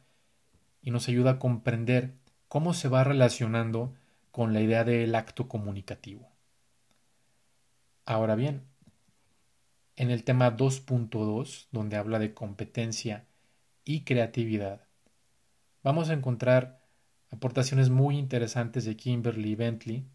y 0.82 0.92
nos 0.92 1.08
ayuda 1.08 1.32
a 1.32 1.40
comprender 1.40 2.16
cómo 2.48 2.74
se 2.74 2.90
va 2.90 3.04
relacionando 3.04 3.94
con 4.32 4.52
la 4.54 4.62
idea 4.62 4.84
del 4.84 5.16
acto 5.16 5.48
comunicativo. 5.48 6.33
Ahora 8.06 8.36
bien, 8.36 8.68
en 9.96 10.12
el 10.12 10.24
tema 10.24 10.58
2.2, 10.58 11.68
donde 11.72 11.96
habla 11.96 12.20
de 12.20 12.34
competencia 12.34 13.28
y 13.86 14.04
creatividad, 14.04 14.88
vamos 15.84 16.10
a 16.10 16.14
encontrar 16.14 16.82
aportaciones 17.32 17.90
muy 17.90 18.18
interesantes 18.18 18.84
de 18.86 18.98
Kimberly 18.98 19.56
Bentley, 19.56 20.06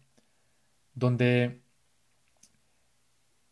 donde 0.93 1.63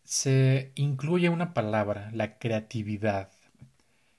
se 0.03 0.71
incluye 0.75 1.29
una 1.29 1.53
palabra, 1.53 2.11
la 2.13 2.37
creatividad. 2.37 3.31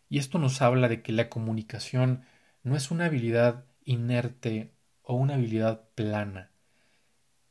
Y 0.09 0.19
esto 0.19 0.39
nos 0.39 0.61
habla 0.63 0.89
de 0.89 1.03
que 1.03 1.13
la 1.13 1.29
comunicación 1.29 2.25
no 2.65 2.77
es 2.77 2.91
una 2.91 3.07
habilidad 3.07 3.65
inerte 3.85 4.73
o 5.03 5.15
una 5.15 5.35
habilidad 5.35 5.89
plana, 5.95 6.51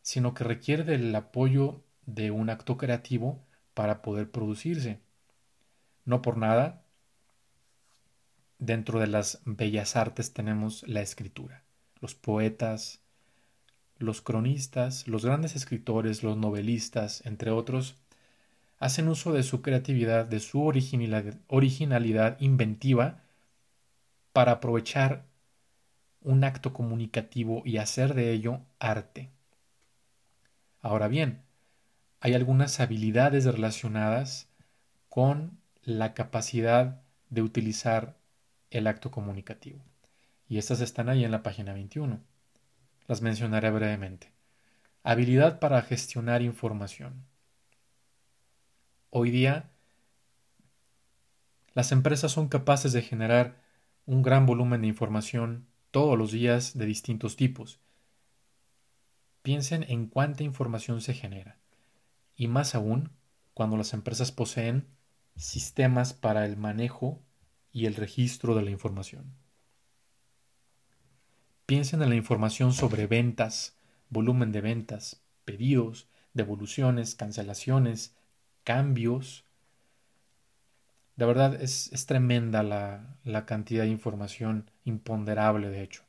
sino 0.01 0.33
que 0.33 0.43
requiere 0.43 0.83
del 0.83 1.15
apoyo 1.15 1.86
de 2.07 2.31
un 2.31 2.49
acto 2.49 2.77
creativo 2.77 3.39
para 3.75 4.01
poder 4.01 4.31
producirse. 4.31 4.99
No 6.05 6.23
por 6.23 6.37
nada, 6.37 6.81
dentro 8.57 8.99
de 8.99 9.07
las 9.07 9.41
bellas 9.45 9.95
artes 9.95 10.33
tenemos 10.33 10.87
la 10.87 11.01
escritura, 11.01 11.63
los 11.99 12.15
poetas, 12.15 13.01
los 13.99 14.21
cronistas, 14.21 15.07
los 15.07 15.25
grandes 15.25 15.55
escritores, 15.55 16.23
los 16.23 16.37
novelistas, 16.37 17.25
entre 17.25 17.51
otros, 17.51 17.97
hacen 18.79 19.07
uso 19.07 19.33
de 19.33 19.43
su 19.43 19.61
creatividad, 19.61 20.25
de 20.25 20.39
su 20.39 20.63
originalidad, 20.63 22.37
inventiva, 22.39 23.23
para 24.33 24.53
aprovechar 24.53 25.25
un 26.21 26.43
acto 26.43 26.73
comunicativo 26.73 27.63
y 27.65 27.77
hacer 27.77 28.13
de 28.13 28.31
ello 28.31 28.61
arte. 28.79 29.31
Ahora 30.81 31.07
bien, 31.07 31.41
hay 32.19 32.33
algunas 32.33 32.79
habilidades 32.79 33.45
relacionadas 33.45 34.49
con 35.09 35.59
la 35.83 36.13
capacidad 36.13 37.01
de 37.29 37.41
utilizar 37.41 38.17
el 38.71 38.87
acto 38.87 39.11
comunicativo. 39.11 39.79
Y 40.49 40.57
estas 40.57 40.81
están 40.81 41.09
ahí 41.09 41.23
en 41.23 41.31
la 41.31 41.43
página 41.43 41.73
21. 41.73 42.19
Las 43.07 43.21
mencionaré 43.21 43.71
brevemente. 43.71 44.31
habilidad 45.03 45.59
para 45.59 45.81
gestionar 45.81 46.41
información. 46.41 47.23
Hoy 49.09 49.31
día, 49.31 49.69
las 51.73 51.93
empresas 51.93 52.33
son 52.33 52.49
capaces 52.49 52.91
de 52.91 53.01
generar 53.01 53.55
un 54.05 54.21
gran 54.21 54.45
volumen 54.45 54.81
de 54.81 54.87
información 54.87 55.67
todos 55.91 56.17
los 56.17 56.31
días 56.31 56.77
de 56.77 56.85
distintos 56.85 57.37
tipos. 57.37 57.79
Piensen 59.43 59.85
en 59.87 60.07
cuánta 60.07 60.43
información 60.43 60.99
se 60.99 61.13
genera, 61.13 61.57
y 62.37 62.47
más 62.47 62.75
aún 62.75 63.11
cuando 63.53 63.75
las 63.75 63.93
empresas 63.93 64.31
poseen 64.31 64.87
sistemas 65.35 66.13
para 66.13 66.45
el 66.45 66.55
manejo 66.55 67.21
y 67.71 67.87
el 67.87 67.95
registro 67.95 68.55
de 68.55 68.61
la 68.61 68.71
información. 68.71 69.33
Piensen 71.65 72.01
en 72.01 72.09
la 72.09 72.15
información 72.15 72.71
sobre 72.71 73.07
ventas, 73.07 73.75
volumen 74.09 74.51
de 74.51 74.61
ventas, 74.61 75.21
pedidos, 75.43 76.07
devoluciones, 76.33 77.15
cancelaciones, 77.15 78.15
cambios. 78.63 79.43
De 81.15 81.25
verdad 81.25 81.61
es, 81.61 81.89
tremenda 82.05 82.63
la, 82.63 83.17
la 83.23 83.45
cantidad 83.45 83.83
de 83.83 83.89
información 83.89 84.71
imponderable, 84.85 85.69
de 85.69 85.83
hecho. 85.83 86.03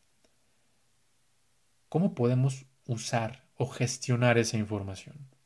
¿Cómo 1.88 2.14
podemos 2.14 2.66
usar 2.86 3.48
o 3.56 3.66
gestionar 3.66 4.38
esa 4.38 4.58
información? 4.58 5.37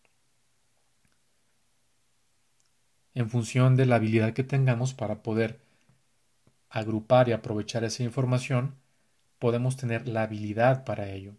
En 3.14 3.28
función 3.28 3.76
de 3.76 3.86
la 3.86 3.96
habilidad 3.96 4.32
que 4.32 4.44
tengamos 4.44 4.94
para 4.94 5.22
poder 5.22 5.60
agrupar 6.70 7.28
y 7.28 7.32
aprovechar 7.32 7.84
esa 7.84 8.02
información, 8.02 8.76
podemos 9.38 9.76
tener 9.76 10.08
la 10.08 10.22
habilidad 10.22 10.84
para 10.84 11.10
ello 11.10 11.34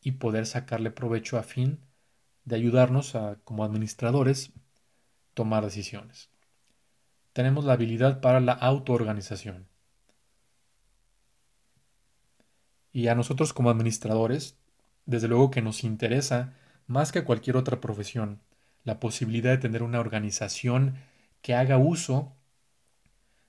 y 0.00 0.12
poder 0.12 0.46
sacarle 0.46 0.90
provecho 0.90 1.36
a 1.38 1.42
fin 1.42 1.80
de 2.44 2.56
ayudarnos 2.56 3.16
a, 3.16 3.36
como 3.44 3.64
administradores, 3.64 4.52
tomar 5.34 5.64
decisiones. 5.64 6.30
Tenemos 7.32 7.64
la 7.64 7.72
habilidad 7.72 8.20
para 8.20 8.40
la 8.40 8.52
autoorganización. 8.52 9.66
Y 12.92 13.08
a 13.08 13.14
nosotros 13.14 13.52
como 13.52 13.70
administradores, 13.70 14.56
desde 15.06 15.28
luego 15.28 15.50
que 15.50 15.62
nos 15.62 15.84
interesa, 15.84 16.54
más 16.86 17.12
que 17.12 17.24
cualquier 17.24 17.56
otra 17.56 17.80
profesión, 17.80 18.40
la 18.84 19.00
posibilidad 19.00 19.50
de 19.50 19.58
tener 19.58 19.82
una 19.82 20.00
organización 20.00 20.96
que 21.42 21.54
haga 21.54 21.78
uso 21.78 22.34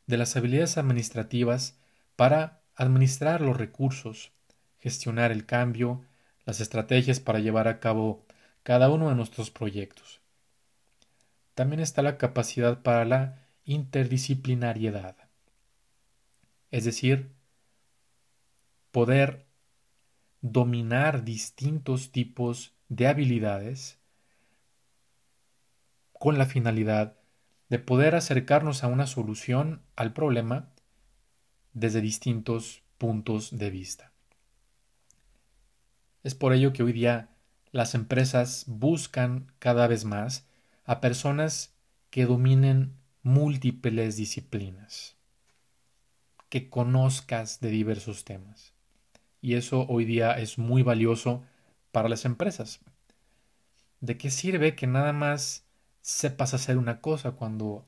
de 0.07 0.17
las 0.17 0.35
habilidades 0.35 0.77
administrativas 0.77 1.77
para 2.15 2.61
administrar 2.75 3.41
los 3.41 3.57
recursos, 3.57 4.31
gestionar 4.79 5.31
el 5.31 5.45
cambio, 5.45 6.03
las 6.45 6.61
estrategias 6.61 7.19
para 7.19 7.39
llevar 7.39 7.67
a 7.67 7.79
cabo 7.79 8.25
cada 8.63 8.89
uno 8.89 9.09
de 9.09 9.15
nuestros 9.15 9.51
proyectos. 9.51 10.19
También 11.53 11.79
está 11.79 12.01
la 12.01 12.17
capacidad 12.17 12.81
para 12.81 13.05
la 13.05 13.45
interdisciplinariedad, 13.65 15.15
es 16.71 16.85
decir, 16.85 17.31
poder 18.91 19.45
dominar 20.41 21.23
distintos 21.23 22.11
tipos 22.11 22.73
de 22.87 23.07
habilidades 23.07 23.98
con 26.19 26.37
la 26.37 26.45
finalidad 26.45 27.15
de 27.69 27.79
poder 27.79 28.13
acercarnos 28.13 28.83
a 28.83 28.87
una 28.87 29.07
solución 29.07 29.81
al 29.95 30.13
problema 30.13 30.69
desde 31.73 32.01
distintos 32.01 32.83
puntos 32.97 33.57
de 33.57 33.69
vista. 33.69 34.11
Es 36.23 36.35
por 36.35 36.53
ello 36.53 36.73
que 36.73 36.83
hoy 36.83 36.91
día 36.91 37.29
las 37.71 37.95
empresas 37.95 38.65
buscan 38.67 39.51
cada 39.59 39.87
vez 39.87 40.03
más 40.03 40.45
a 40.83 40.99
personas 40.99 41.73
que 42.09 42.25
dominen 42.25 42.97
múltiples 43.23 44.17
disciplinas, 44.17 45.15
que 46.49 46.69
conozcas 46.69 47.61
de 47.61 47.69
diversos 47.69 48.25
temas. 48.25 48.73
Y 49.41 49.53
eso 49.53 49.85
hoy 49.87 50.03
día 50.03 50.33
es 50.33 50.57
muy 50.57 50.83
valioso 50.83 51.43
para 51.91 52.09
las 52.09 52.25
empresas. 52.25 52.81
¿De 54.01 54.17
qué 54.17 54.29
sirve 54.31 54.75
que 54.75 54.87
nada 54.87 55.13
más 55.13 55.68
sepas 56.01 56.53
hacer 56.53 56.77
una 56.77 57.01
cosa 57.01 57.31
cuando 57.31 57.85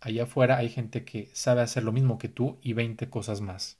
allá 0.00 0.24
afuera 0.24 0.58
hay 0.58 0.68
gente 0.68 1.04
que 1.04 1.30
sabe 1.34 1.62
hacer 1.62 1.82
lo 1.82 1.92
mismo 1.92 2.18
que 2.18 2.28
tú 2.28 2.58
y 2.62 2.72
20 2.72 3.08
cosas 3.10 3.40
más. 3.40 3.78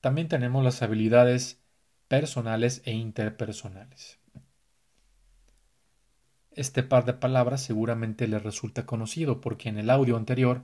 También 0.00 0.28
tenemos 0.28 0.62
las 0.62 0.82
habilidades 0.82 1.58
personales 2.08 2.82
e 2.84 2.92
interpersonales. 2.92 4.18
Este 6.50 6.82
par 6.82 7.04
de 7.04 7.14
palabras 7.14 7.62
seguramente 7.62 8.28
les 8.28 8.42
resulta 8.42 8.86
conocido 8.86 9.40
porque 9.40 9.68
en 9.68 9.78
el 9.78 9.90
audio 9.90 10.16
anterior 10.16 10.62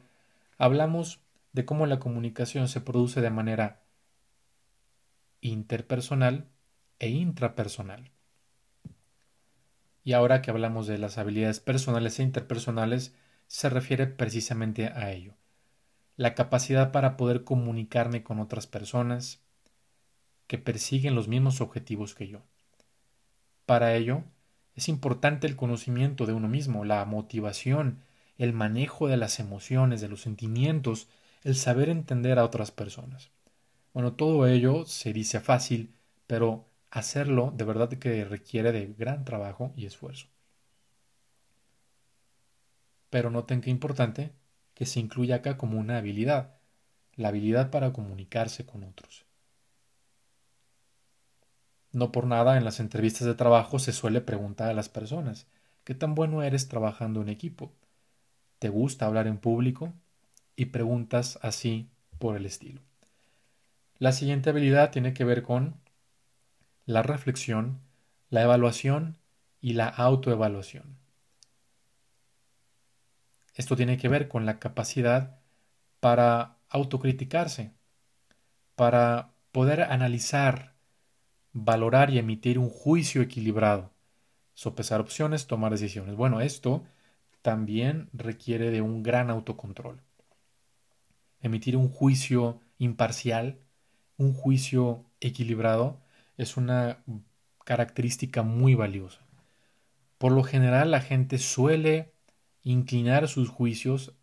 hablamos 0.58 1.20
de 1.52 1.64
cómo 1.64 1.86
la 1.86 1.98
comunicación 1.98 2.68
se 2.68 2.80
produce 2.80 3.20
de 3.20 3.30
manera 3.30 3.80
interpersonal 5.40 6.46
e 6.98 7.08
intrapersonal. 7.08 8.10
Y 10.02 10.12
ahora 10.12 10.42
que 10.42 10.50
hablamos 10.50 10.86
de 10.86 10.98
las 10.98 11.18
habilidades 11.18 11.60
personales 11.60 12.18
e 12.18 12.22
interpersonales, 12.22 13.14
se 13.46 13.68
refiere 13.68 14.06
precisamente 14.06 14.86
a 14.86 15.10
ello. 15.12 15.34
La 16.16 16.34
capacidad 16.34 16.92
para 16.92 17.16
poder 17.16 17.44
comunicarme 17.44 18.22
con 18.22 18.38
otras 18.38 18.66
personas 18.66 19.42
que 20.46 20.58
persiguen 20.58 21.14
los 21.14 21.28
mismos 21.28 21.60
objetivos 21.60 22.14
que 22.14 22.28
yo. 22.28 22.42
Para 23.66 23.94
ello, 23.94 24.24
es 24.74 24.88
importante 24.88 25.46
el 25.46 25.56
conocimiento 25.56 26.26
de 26.26 26.32
uno 26.32 26.48
mismo, 26.48 26.84
la 26.84 27.04
motivación, 27.04 28.02
el 28.38 28.52
manejo 28.52 29.08
de 29.08 29.16
las 29.16 29.40
emociones, 29.40 30.00
de 30.00 30.08
los 30.08 30.22
sentimientos, 30.22 31.08
el 31.44 31.56
saber 31.56 31.88
entender 31.88 32.38
a 32.38 32.44
otras 32.44 32.70
personas. 32.70 33.30
Bueno, 33.92 34.14
todo 34.14 34.46
ello 34.46 34.86
se 34.86 35.12
dice 35.12 35.40
fácil, 35.40 35.94
pero 36.26 36.69
hacerlo 36.90 37.53
de 37.57 37.64
verdad 37.64 37.88
que 37.88 38.24
requiere 38.24 38.72
de 38.72 38.87
gran 38.98 39.24
trabajo 39.24 39.72
y 39.76 39.87
esfuerzo. 39.87 40.26
Pero 43.11 43.31
noten 43.31 43.61
que 43.61 43.70
importante 43.70 44.33
que 44.74 44.87
se 44.87 45.00
incluya 45.00 45.37
acá 45.37 45.57
como 45.59 45.79
una 45.79 45.98
habilidad, 45.98 46.55
la 47.14 47.29
habilidad 47.29 47.70
para 47.70 47.92
comunicarse 47.92 48.64
con 48.64 48.85
otros. 48.85 49.24
No 51.92 52.12
por 52.12 52.26
nada 52.26 52.57
en 52.57 52.64
las 52.64 52.79
entrevistas 52.79 53.26
de 53.26 53.35
trabajo 53.35 53.79
se 53.79 53.92
suele 53.92 54.20
preguntar 54.20 54.70
a 54.70 54.74
las 54.74 54.88
personas, 54.88 55.48
¿qué 55.85 55.94
tan 55.94 56.14
bueno 56.14 56.42
eres 56.42 56.68
trabajando 56.68 57.20
en 57.20 57.29
equipo? 57.29 57.72
¿Te 58.61 58.68
gusta 58.68 59.07
hablar 59.07 59.26
en 59.26 59.38
público? 59.38 59.92
Y 60.55 60.66
preguntas 60.66 61.38
así 61.42 61.90
por 62.18 62.37
el 62.37 62.46
estilo. 62.46 62.81
La 63.98 64.12
siguiente 64.12 64.50
habilidad 64.50 64.92
tiene 64.92 65.14
que 65.14 65.24
ver 65.24 65.42
con 65.42 65.74
la 66.90 67.03
reflexión, 67.03 67.81
la 68.31 68.42
evaluación 68.42 69.16
y 69.61 69.74
la 69.74 69.87
autoevaluación. 69.87 70.98
Esto 73.55 73.76
tiene 73.76 73.96
que 73.96 74.09
ver 74.09 74.26
con 74.26 74.44
la 74.44 74.59
capacidad 74.59 75.38
para 76.00 76.57
autocriticarse, 76.68 77.72
para 78.74 79.31
poder 79.53 79.83
analizar, 79.83 80.74
valorar 81.53 82.11
y 82.11 82.18
emitir 82.18 82.59
un 82.59 82.70
juicio 82.70 83.22
equilibrado, 83.22 83.92
sopesar 84.55 85.00
opciones, 85.00 85.46
tomar 85.46 85.70
decisiones. 85.70 86.16
Bueno, 86.16 86.40
esto 86.40 86.83
también 87.40 88.09
requiere 88.12 88.72
de 88.72 88.81
un 88.81 89.05
gran 89.05 89.31
autocontrol. 89.31 90.00
Emitir 91.40 91.76
un 91.76 91.88
juicio 91.88 92.61
imparcial, 92.79 93.61
un 94.16 94.35
juicio 94.35 95.05
equilibrado, 95.20 96.00
es 96.40 96.57
una 96.57 97.05
característica 97.64 98.42
muy 98.42 98.74
valiosa. 98.74 99.20
Por 100.16 100.33
lo 100.33 100.42
general 100.42 100.90
la 100.90 101.00
gente 101.00 101.38
suele 101.38 102.14
inclinar 102.62 103.29
sus 103.29 103.48
juicios 103.48 104.14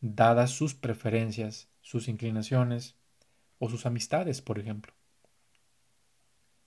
dadas 0.00 0.52
sus 0.52 0.74
preferencias, 0.74 1.68
sus 1.80 2.06
inclinaciones 2.08 2.94
o 3.58 3.68
sus 3.68 3.86
amistades, 3.86 4.42
por 4.42 4.58
ejemplo. 4.58 4.92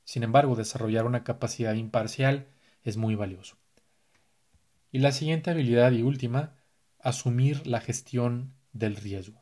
Sin 0.03 0.23
embargo, 0.23 0.55
desarrollar 0.55 1.05
una 1.05 1.23
capacidad 1.23 1.75
imparcial 1.75 2.47
es 2.83 2.97
muy 2.97 3.15
valioso. 3.15 3.57
Y 4.91 4.99
la 4.99 5.11
siguiente 5.11 5.51
habilidad 5.51 5.91
y 5.91 6.01
última, 6.01 6.55
asumir 6.99 7.65
la 7.67 7.79
gestión 7.79 8.53
del 8.73 8.95
riesgo. 8.95 9.39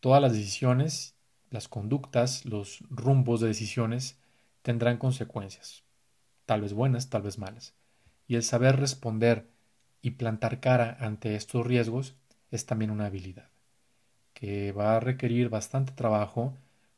Todas 0.00 0.20
las 0.20 0.32
decisiones 0.32 1.17
las 1.50 1.68
conductas, 1.68 2.44
los 2.44 2.80
rumbos 2.90 3.40
de 3.40 3.48
decisiones 3.48 4.18
tendrán 4.62 4.98
consecuencias, 4.98 5.84
tal 6.46 6.60
vez 6.60 6.72
buenas, 6.72 7.10
tal 7.10 7.22
vez 7.22 7.38
malas. 7.38 7.74
Y 8.26 8.36
el 8.36 8.42
saber 8.42 8.76
responder 8.76 9.48
y 10.02 10.12
plantar 10.12 10.60
cara 10.60 10.96
ante 11.00 11.34
estos 11.34 11.66
riesgos 11.66 12.14
es 12.50 12.66
también 12.66 12.90
una 12.90 13.06
habilidad, 13.06 13.50
que 14.34 14.72
va 14.72 14.96
a 14.96 15.00
requerir 15.00 15.48
bastante 15.48 15.92
trabajo 15.92 16.54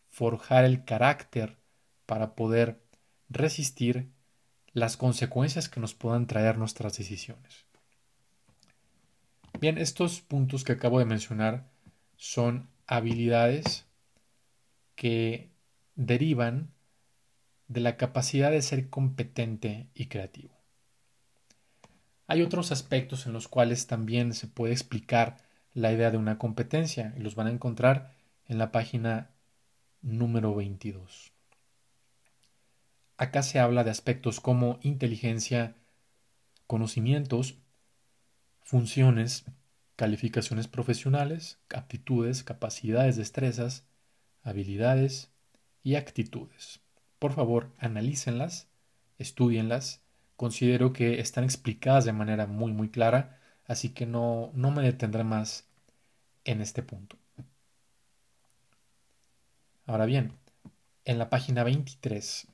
forjar 0.09 0.65
el 0.65 0.85
carácter 0.85 1.57
para 2.07 2.35
poder 2.35 2.81
resistir 3.29 4.11
las 4.73 4.97
consecuencias 4.97 5.69
que 5.69 5.81
nos 5.81 5.95
puedan 5.95 6.27
traer 6.27 6.59
nuestras 6.59 6.97
decisiones. 6.97 7.67
Bien, 9.61 9.79
estos 9.79 10.21
puntos 10.21 10.65
que 10.65 10.73
acabo 10.73 10.99
de 10.99 11.05
mencionar 11.05 11.69
son 12.17 12.69
habilidades 12.87 13.87
que 15.01 15.51
derivan 15.95 16.75
de 17.69 17.81
la 17.81 17.97
capacidad 17.97 18.51
de 18.51 18.61
ser 18.61 18.91
competente 18.91 19.89
y 19.95 20.09
creativo. 20.09 20.55
Hay 22.27 22.43
otros 22.43 22.71
aspectos 22.71 23.25
en 23.25 23.33
los 23.33 23.49
cuales 23.49 23.87
también 23.87 24.35
se 24.35 24.47
puede 24.47 24.75
explicar 24.75 25.39
la 25.73 25.91
idea 25.91 26.11
de 26.11 26.19
una 26.19 26.37
competencia 26.37 27.15
y 27.17 27.21
los 27.21 27.35
van 27.35 27.47
a 27.47 27.51
encontrar 27.51 28.15
en 28.47 28.59
la 28.59 28.73
página 28.73 29.31
número 30.03 30.55
22. 30.55 31.33
Acá 33.17 33.43
se 33.43 33.59
habla 33.59 33.85
de 33.85 33.93
aspectos 33.93 34.39
como 34.39 34.81
inteligencia, 34.83 35.77
conocimientos, 36.67 37.57
funciones, 38.61 39.47
calificaciones 39.97 40.69
profesionales, 40.69 41.59
aptitudes, 41.71 42.45
capacidades, 42.45 43.17
destrezas, 43.17 43.87
habilidades 44.43 45.31
y 45.83 45.97
actitudes. 45.97 46.81
Por 47.19 47.33
favor, 47.33 47.73
analícenlas, 47.79 48.69
estudienlas. 49.19 50.03
Considero 50.37 50.93
que 50.93 51.21
están 51.21 51.45
explicadas 51.45 52.05
de 52.05 52.13
manera 52.13 52.47
muy 52.47 52.73
muy 52.73 52.89
clara, 52.89 53.39
así 53.67 53.91
que 53.91 54.07
no, 54.07 54.51
no 54.55 54.71
me 54.71 54.83
detendré 54.83 55.25
más 55.25 55.69
en 56.45 56.61
este 56.61 56.83
punto. 56.83 57.17
Ahora 59.87 60.07
bien, 60.07 60.33
en 61.05 61.19
la 61.19 61.31
página 61.31 61.65
23 61.65 62.47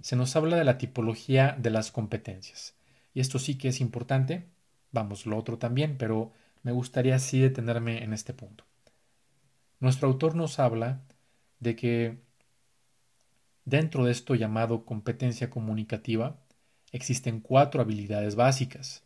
se 0.00 0.16
nos 0.16 0.36
habla 0.36 0.56
de 0.56 0.64
la 0.64 0.78
tipología 0.78 1.56
de 1.58 1.70
las 1.70 1.92
competencias. 1.92 2.74
Y 3.12 3.20
esto 3.20 3.38
sí 3.38 3.56
que 3.58 3.68
es 3.68 3.80
importante, 3.80 4.46
vamos, 4.92 5.26
lo 5.26 5.36
otro 5.36 5.58
también, 5.58 5.96
pero 5.98 6.32
me 6.62 6.72
gustaría 6.72 7.16
así 7.16 7.38
detenerme 7.38 8.02
en 8.02 8.12
este 8.12 8.34
punto. 8.34 8.64
Nuestro 9.80 10.08
autor 10.08 10.34
nos 10.34 10.58
habla 10.58 11.02
de 11.60 11.76
que 11.76 12.18
dentro 13.64 14.04
de 14.04 14.12
esto 14.12 14.34
llamado 14.34 14.84
competencia 14.84 15.50
comunicativa 15.50 16.38
existen 16.92 17.40
cuatro 17.40 17.80
habilidades 17.80 18.36
básicas. 18.36 19.04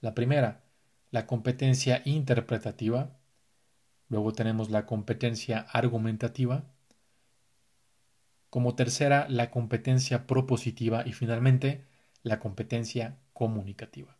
La 0.00 0.14
primera, 0.14 0.62
la 1.10 1.26
competencia 1.26 2.02
interpretativa, 2.04 3.18
luego 4.08 4.32
tenemos 4.32 4.70
la 4.70 4.86
competencia 4.86 5.60
argumentativa, 5.72 6.64
como 8.50 8.74
tercera, 8.74 9.26
la 9.28 9.50
competencia 9.50 10.26
propositiva 10.26 11.06
y 11.06 11.12
finalmente, 11.12 11.84
la 12.22 12.38
competencia 12.38 13.16
comunicativa. 13.32 14.16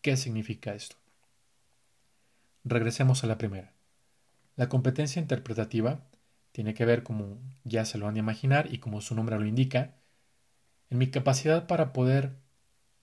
¿Qué 0.00 0.16
significa 0.16 0.74
esto? 0.74 0.96
Regresemos 2.64 3.22
a 3.22 3.26
la 3.26 3.38
primera. 3.38 3.72
La 4.56 4.68
competencia 4.68 5.20
interpretativa 5.20 6.06
tiene 6.52 6.74
que 6.74 6.84
ver, 6.84 7.02
como 7.02 7.38
ya 7.64 7.84
se 7.84 7.98
lo 7.98 8.06
van 8.06 8.16
a 8.16 8.20
imaginar 8.20 8.72
y 8.72 8.78
como 8.78 9.00
su 9.00 9.14
nombre 9.14 9.38
lo 9.38 9.46
indica, 9.46 9.96
en 10.90 10.98
mi 10.98 11.10
capacidad 11.10 11.66
para 11.66 11.92
poder 11.92 12.36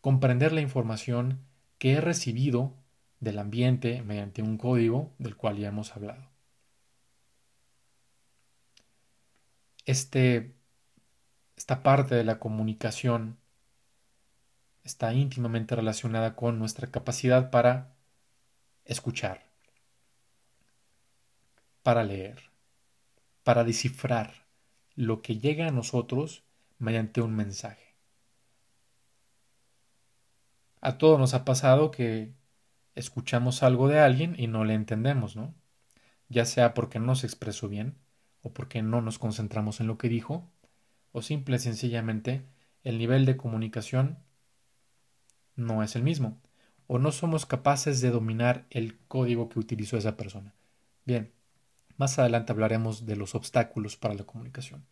comprender 0.02 0.54
la 0.54 0.62
información 0.62 1.40
que 1.80 1.94
he 1.94 2.02
recibido 2.02 2.76
del 3.20 3.40
ambiente 3.40 4.02
mediante 4.04 4.42
un 4.42 4.58
código 4.58 5.12
del 5.20 5.36
cual 5.36 5.58
ya 5.58 5.70
hemos 5.70 5.96
hablado. 5.96 6.30
este, 9.90 10.54
esta 11.58 11.82
parte 11.82 12.14
de 12.14 12.24
la 12.24 12.38
comunicación 12.38 13.40
está 14.84 15.14
íntimamente 15.14 15.76
relacionada 15.76 16.36
con 16.36 16.60
nuestra 16.60 16.92
capacidad 16.92 17.50
para 17.50 17.96
escuchar, 18.86 19.50
para 21.82 22.04
leer, 22.04 22.49
para 23.50 23.64
descifrar 23.64 24.46
lo 24.94 25.24
que 25.24 25.40
llega 25.40 25.68
a 25.68 25.72
nosotros 25.72 26.44
mediante 26.78 27.20
un 27.20 27.36
mensaje. 27.36 27.96
A 30.82 31.00
todos 31.00 31.18
nos 31.18 31.34
ha 31.34 31.46
pasado 31.46 31.90
que 31.90 32.36
escuchamos 32.94 33.64
algo 33.64 33.88
de 33.88 33.98
alguien 33.98 34.36
y 34.38 34.46
no 34.46 34.66
le 34.66 34.76
entendemos, 34.76 35.36
¿no? 35.36 35.56
Ya 36.28 36.46
sea 36.46 36.76
porque 36.76 37.00
no 37.00 37.16
se 37.16 37.26
expresó 37.26 37.68
bien, 37.68 37.98
o 38.44 38.54
porque 38.54 38.84
no 38.84 39.02
nos 39.02 39.18
concentramos 39.18 39.80
en 39.80 39.88
lo 39.88 39.98
que 39.98 40.10
dijo, 40.10 40.48
o 41.12 41.24
simple 41.24 41.56
y 41.56 41.60
sencillamente 41.60 42.46
el 42.84 43.00
nivel 43.00 43.26
de 43.26 43.36
comunicación 43.36 44.20
no 45.56 45.82
es 45.82 45.96
el 45.96 46.04
mismo, 46.04 46.40
o 46.86 47.00
no 47.00 47.12
somos 47.12 47.48
capaces 47.48 48.00
de 48.00 48.12
dominar 48.12 48.68
el 48.70 49.00
código 49.08 49.50
que 49.50 49.58
utilizó 49.58 49.98
esa 49.98 50.18
persona. 50.18 50.54
Bien, 51.04 51.34
más 52.00 52.18
adelante 52.18 52.54
hablaremos 52.54 53.06
de 53.06 53.18
los 53.18 53.36
obstáculos 53.36 53.98
para 53.98 54.14
la 54.14 54.24
comunicación. 54.24 54.86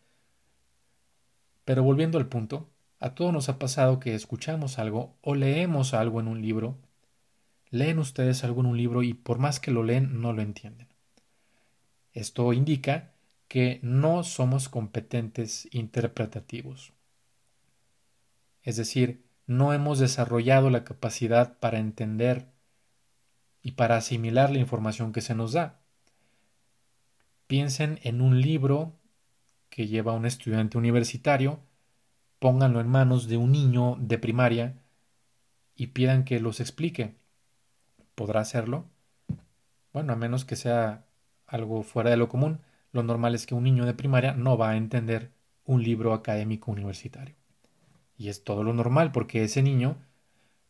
Pero 1.64 1.82
volviendo 1.82 2.18
al 2.18 2.28
punto, 2.28 2.68
a 3.00 3.14
todos 3.14 3.32
nos 3.32 3.48
ha 3.48 3.58
pasado 3.58 3.98
que 3.98 4.14
escuchamos 4.14 4.78
algo 4.78 5.16
o 5.22 5.34
leemos 5.34 5.94
algo 5.94 6.20
en 6.20 6.28
un 6.28 6.42
libro, 6.42 6.76
leen 7.70 7.98
ustedes 7.98 8.44
algo 8.44 8.60
en 8.60 8.66
un 8.66 8.76
libro 8.76 9.02
y 9.02 9.14
por 9.14 9.38
más 9.38 9.58
que 9.58 9.70
lo 9.70 9.84
leen 9.84 10.20
no 10.20 10.34
lo 10.34 10.42
entienden. 10.42 10.88
Esto 12.12 12.52
indica 12.52 13.14
que 13.48 13.80
no 13.82 14.22
somos 14.22 14.68
competentes 14.68 15.66
interpretativos. 15.72 16.92
Es 18.62 18.76
decir, 18.76 19.24
no 19.46 19.72
hemos 19.72 19.98
desarrollado 19.98 20.68
la 20.68 20.84
capacidad 20.84 21.58
para 21.58 21.78
entender 21.78 22.52
y 23.62 23.72
para 23.72 23.96
asimilar 23.96 24.50
la 24.50 24.58
información 24.58 25.12
que 25.12 25.22
se 25.22 25.34
nos 25.34 25.52
da. 25.52 25.80
Piensen 27.48 27.98
en 28.02 28.20
un 28.20 28.42
libro 28.42 28.92
que 29.70 29.86
lleva 29.86 30.12
un 30.12 30.26
estudiante 30.26 30.76
universitario, 30.76 31.60
pónganlo 32.38 32.78
en 32.78 32.88
manos 32.88 33.26
de 33.26 33.38
un 33.38 33.52
niño 33.52 33.96
de 33.98 34.18
primaria 34.18 34.74
y 35.74 35.88
pidan 35.88 36.24
que 36.24 36.40
los 36.40 36.60
explique. 36.60 37.14
¿Podrá 38.14 38.40
hacerlo? 38.40 38.84
Bueno, 39.94 40.12
a 40.12 40.16
menos 40.16 40.44
que 40.44 40.56
sea 40.56 41.06
algo 41.46 41.82
fuera 41.84 42.10
de 42.10 42.18
lo 42.18 42.28
común, 42.28 42.60
lo 42.92 43.02
normal 43.02 43.34
es 43.34 43.46
que 43.46 43.54
un 43.54 43.64
niño 43.64 43.86
de 43.86 43.94
primaria 43.94 44.34
no 44.34 44.58
va 44.58 44.70
a 44.70 44.76
entender 44.76 45.32
un 45.64 45.82
libro 45.82 46.12
académico 46.12 46.70
universitario. 46.70 47.34
Y 48.18 48.28
es 48.28 48.44
todo 48.44 48.62
lo 48.62 48.74
normal 48.74 49.10
porque 49.10 49.42
ese 49.42 49.62
niño 49.62 49.96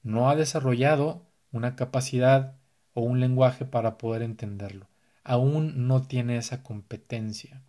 no 0.04 0.30
ha 0.30 0.36
desarrollado 0.36 1.26
una 1.50 1.74
capacidad 1.74 2.54
o 2.94 3.00
un 3.00 3.18
lenguaje 3.18 3.64
para 3.64 3.98
poder 3.98 4.22
entenderlo. 4.22 4.87
Aún 5.28 5.86
no 5.86 6.06
tiene 6.06 6.38
esa 6.38 6.62
competencia. 6.62 7.62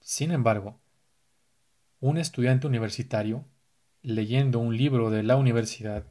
Sin 0.00 0.32
embargo, 0.32 0.80
un 2.00 2.18
estudiante 2.18 2.66
universitario 2.66 3.44
leyendo 4.02 4.58
un 4.58 4.76
libro 4.76 5.08
de 5.08 5.22
la 5.22 5.36
universidad 5.36 6.04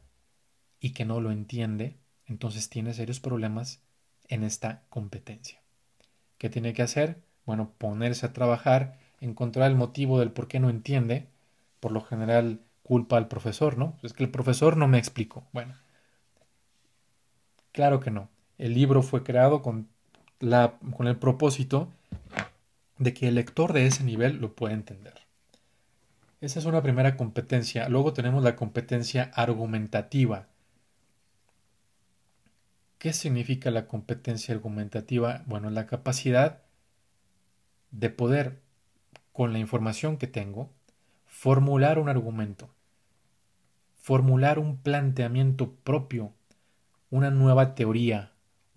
y 0.80 0.94
que 0.94 1.04
no 1.04 1.20
lo 1.20 1.32
entiende, 1.32 1.98
entonces 2.24 2.70
tiene 2.70 2.94
serios 2.94 3.20
problemas 3.20 3.82
en 4.28 4.42
esta 4.42 4.84
competencia. 4.88 5.60
¿Qué 6.38 6.48
tiene 6.48 6.72
que 6.72 6.80
hacer? 6.80 7.20
Bueno, 7.44 7.74
ponerse 7.76 8.24
a 8.24 8.32
trabajar, 8.32 8.98
encontrar 9.20 9.70
el 9.70 9.76
motivo 9.76 10.18
del 10.18 10.32
por 10.32 10.48
qué 10.48 10.60
no 10.60 10.70
entiende. 10.70 11.28
Por 11.80 11.92
lo 11.92 12.00
general 12.00 12.62
culpa 12.84 13.18
al 13.18 13.28
profesor, 13.28 13.76
¿no? 13.76 13.98
Es 14.02 14.14
que 14.14 14.24
el 14.24 14.30
profesor 14.30 14.78
no 14.78 14.88
me 14.88 14.96
explicó. 14.96 15.46
Bueno, 15.52 15.74
claro 17.72 18.00
que 18.00 18.10
no. 18.10 18.30
El 18.60 18.74
libro 18.74 19.02
fue 19.02 19.22
creado 19.22 19.62
con, 19.62 19.88
la, 20.38 20.74
con 20.94 21.06
el 21.06 21.16
propósito 21.16 21.88
de 22.98 23.14
que 23.14 23.28
el 23.28 23.36
lector 23.36 23.72
de 23.72 23.86
ese 23.86 24.04
nivel 24.04 24.36
lo 24.36 24.54
pueda 24.54 24.74
entender. 24.74 25.14
Esa 26.42 26.58
es 26.58 26.66
una 26.66 26.82
primera 26.82 27.16
competencia. 27.16 27.88
Luego 27.88 28.12
tenemos 28.12 28.44
la 28.44 28.56
competencia 28.56 29.30
argumentativa. 29.34 30.46
¿Qué 32.98 33.14
significa 33.14 33.70
la 33.70 33.86
competencia 33.86 34.54
argumentativa? 34.54 35.42
Bueno, 35.46 35.70
la 35.70 35.86
capacidad 35.86 36.60
de 37.92 38.10
poder, 38.10 38.60
con 39.32 39.54
la 39.54 39.58
información 39.58 40.18
que 40.18 40.26
tengo, 40.26 40.68
formular 41.26 41.98
un 41.98 42.10
argumento, 42.10 42.68
formular 43.96 44.58
un 44.58 44.76
planteamiento 44.76 45.72
propio, 45.82 46.34
una 47.08 47.30
nueva 47.30 47.74
teoría, 47.74 48.29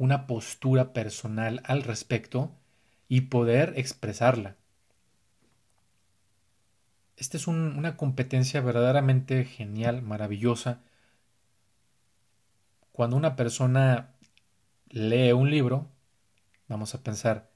una 0.04 0.28
postura 0.28 0.92
personal 0.92 1.62
al 1.64 1.84
respecto 1.84 2.52
y 3.08 3.22
poder 3.22 3.74
expresarla. 3.78 4.58
Esta 7.16 7.38
es 7.38 7.48
una 7.48 7.96
competencia 7.96 8.60
verdaderamente 8.60 9.46
genial, 9.46 10.02
maravillosa. 10.02 10.82
Cuando 12.92 13.16
una 13.16 13.38
persona 13.38 14.14
lee 14.90 15.32
un 15.32 15.50
libro, 15.50 15.88
vamos 16.68 16.94
a 16.96 17.02
pensar, 17.02 17.50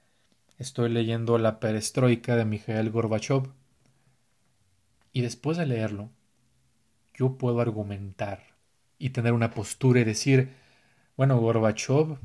Estoy 0.57 0.89
leyendo 0.89 1.37
La 1.37 1.59
Perestroika 1.59 2.37
de 2.37 2.45
Mikhail 2.45 2.89
Gorbachev. 2.89 3.51
Y 5.11 5.21
después 5.21 5.57
de 5.57 5.65
leerlo, 5.65 6.11
yo 7.13 7.37
puedo 7.37 7.59
argumentar 7.59 8.55
y 8.97 9.09
tener 9.09 9.33
una 9.33 9.51
postura 9.51 9.99
y 9.99 10.05
decir, 10.05 10.55
bueno, 11.17 11.37
Gorbachev 11.39 12.17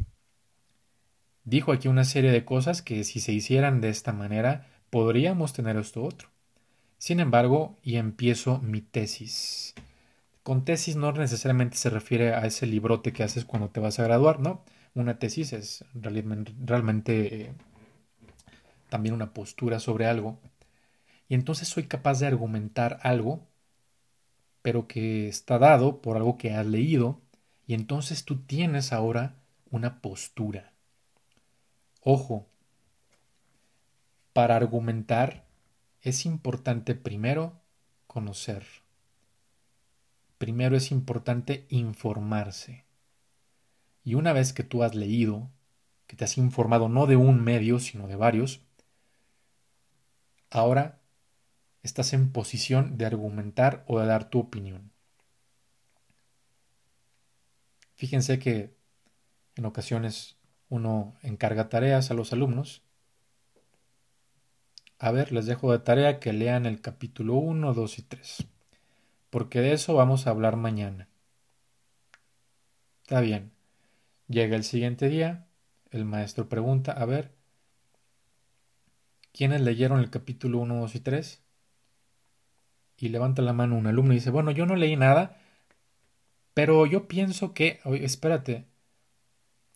dijo 1.45 1.73
aquí 1.73 1.89
una 1.89 2.05
serie 2.05 2.31
de 2.31 2.45
cosas 2.45 2.83
que 2.83 3.05
si 3.05 3.21
se 3.21 3.33
hicieran 3.33 3.81
de 3.81 3.89
esta 3.89 4.13
manera, 4.13 4.69
podríamos 4.91 5.53
tener 5.53 5.77
esto 5.77 6.03
otro. 6.05 6.29
Sin 6.99 7.21
embargo, 7.21 7.79
y 7.83 7.97
empiezo 7.97 8.61
mi 8.61 8.81
tesis. 8.81 9.75
Con 10.43 10.65
tesis 10.65 10.97
no 10.97 11.13
necesariamente 11.13 11.77
se 11.77 11.91
refiere 11.91 12.35
a 12.35 12.47
ese 12.47 12.67
librote 12.67 13.13
que 13.13 13.23
haces 13.23 13.45
cuando 13.45 13.71
te 13.71 13.81
vas 13.81 13.99
a 13.99 14.05
graduar, 14.05 14.41
¿no? 14.41 14.65
Una 14.95 15.19
tesis 15.19 15.53
es 15.53 15.85
realmente 15.95 17.43
eh, 17.43 17.53
también 18.89 19.15
una 19.15 19.33
postura 19.33 19.81
sobre 19.81 20.07
algo. 20.07 20.39
Y 21.29 21.35
entonces 21.35 21.69
soy 21.69 21.85
capaz 21.85 22.21
de 22.21 22.27
argumentar 22.27 22.99
algo, 23.03 23.47
pero 24.63 24.87
que 24.87 25.29
está 25.29 25.59
dado 25.59 26.03
por 26.03 26.17
algo 26.17 26.37
que 26.37 26.53
has 26.53 26.67
leído, 26.67 27.21
y 27.67 27.75
entonces 27.75 28.25
tú 28.25 28.43
tienes 28.43 28.93
ahora 28.93 29.37
una 29.71 30.01
postura. 30.03 30.72
Ojo, 32.05 32.49
para 34.33 34.57
argumentar 34.57 35.47
es 36.01 36.27
importante 36.27 36.97
primero 36.97 37.61
conocer. 38.09 38.67
Primero 40.39 40.77
es 40.77 40.91
importante 40.91 41.65
informarse. 41.69 42.85
Y 44.03 44.15
una 44.15 44.33
vez 44.33 44.53
que 44.53 44.65
tú 44.65 44.83
has 44.83 44.97
leído, 44.97 45.49
que 46.09 46.17
te 46.17 46.25
has 46.25 46.39
informado 46.39 46.89
no 46.89 47.07
de 47.07 47.15
un 47.15 47.41
medio, 47.41 47.79
sino 47.79 48.09
de 48.09 48.17
varios, 48.17 48.63
ahora 50.51 51.01
estás 51.85 52.15
en 52.15 52.33
posición 52.33 52.99
de 52.99 53.07
argumentar 53.07 53.85
o 53.87 54.01
de 54.01 54.07
dar 54.07 54.29
tu 54.29 54.41
opinión. 54.41 54.91
Fíjense 57.95 58.41
que 58.41 58.75
en 59.55 59.67
ocasiones 59.67 60.37
uno 60.73 61.13
encarga 61.23 61.69
tareas 61.69 62.11
a 62.11 62.15
los 62.15 62.33
alumnos. 62.33 62.81
A 64.99 65.13
ver, 65.13 65.31
les 65.31 65.45
dejo 65.45 65.71
de 65.71 65.81
tarea 65.81 66.19
que 66.19 66.33
lean 66.33 66.65
el 66.65 66.81
capítulo 66.81 67.35
1, 67.35 67.75
2 67.75 67.99
y 67.99 68.03
3, 68.03 68.47
porque 69.29 69.61
de 69.61 69.75
eso 69.75 69.93
vamos 69.93 70.27
a 70.27 70.31
hablar 70.31 70.57
mañana. 70.57 71.11
Está 73.03 73.21
bien. 73.21 73.53
Llega 74.29 74.57
el 74.57 74.65
siguiente 74.65 75.11
día, 75.11 75.47
el 75.91 76.07
maestro 76.07 76.49
pregunta, 76.49 76.93
a 76.93 77.05
ver, 77.05 77.35
¿quiénes 79.35 79.61
leyeron 79.61 80.01
el 80.01 80.09
capítulo 80.09 80.59
1, 80.61 80.81
2 80.81 80.95
y 80.95 81.01
3? 81.01 81.43
Y 82.97 83.11
levanta 83.11 83.43
la 83.43 83.53
mano 83.53 83.77
un 83.77 83.89
alumno 83.89 84.15
y 84.15 84.17
dice, 84.17 84.31
bueno, 84.31 84.51
yo 84.53 84.65
no 84.65 84.77
leí 84.77 84.97
nada, 84.97 85.39
pero 86.55 86.87
yo 86.87 87.09
pienso 87.09 87.53
que, 87.53 87.81
oye, 87.85 88.07
espérate, 88.07 88.72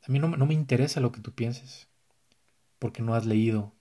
a 0.06 0.12
mí 0.12 0.18
no, 0.18 0.28
no 0.28 0.46
me 0.46 0.54
interesa 0.54 1.00
lo 1.00 1.10
que 1.10 1.20
tú 1.20 1.32
pienses, 1.32 1.88
porque 2.78 3.02
no 3.02 3.14
has 3.14 3.26
leído. 3.26 3.72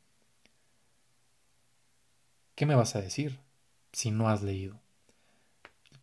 ¿Qué 2.55 2.65
me 2.65 2.75
vas 2.75 2.95
a 2.95 3.01
decir 3.01 3.39
si 3.91 4.11
no 4.11 4.29
has 4.29 4.41
leído? 4.41 4.79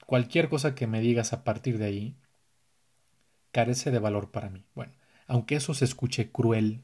Cualquier 0.07 0.49
cosa 0.49 0.75
que 0.75 0.87
me 0.87 1.01
digas 1.01 1.33
a 1.33 1.43
partir 1.43 1.79
de 1.79 1.87
ahí 1.87 2.17
carece 3.51 3.91
de 3.91 3.99
valor 3.99 4.31
para 4.31 4.49
mí. 4.49 4.65
Bueno, 4.75 4.93
aunque 5.27 5.57
eso 5.57 5.75
se 5.75 5.85
escuche 5.85 6.31
cruel, 6.31 6.83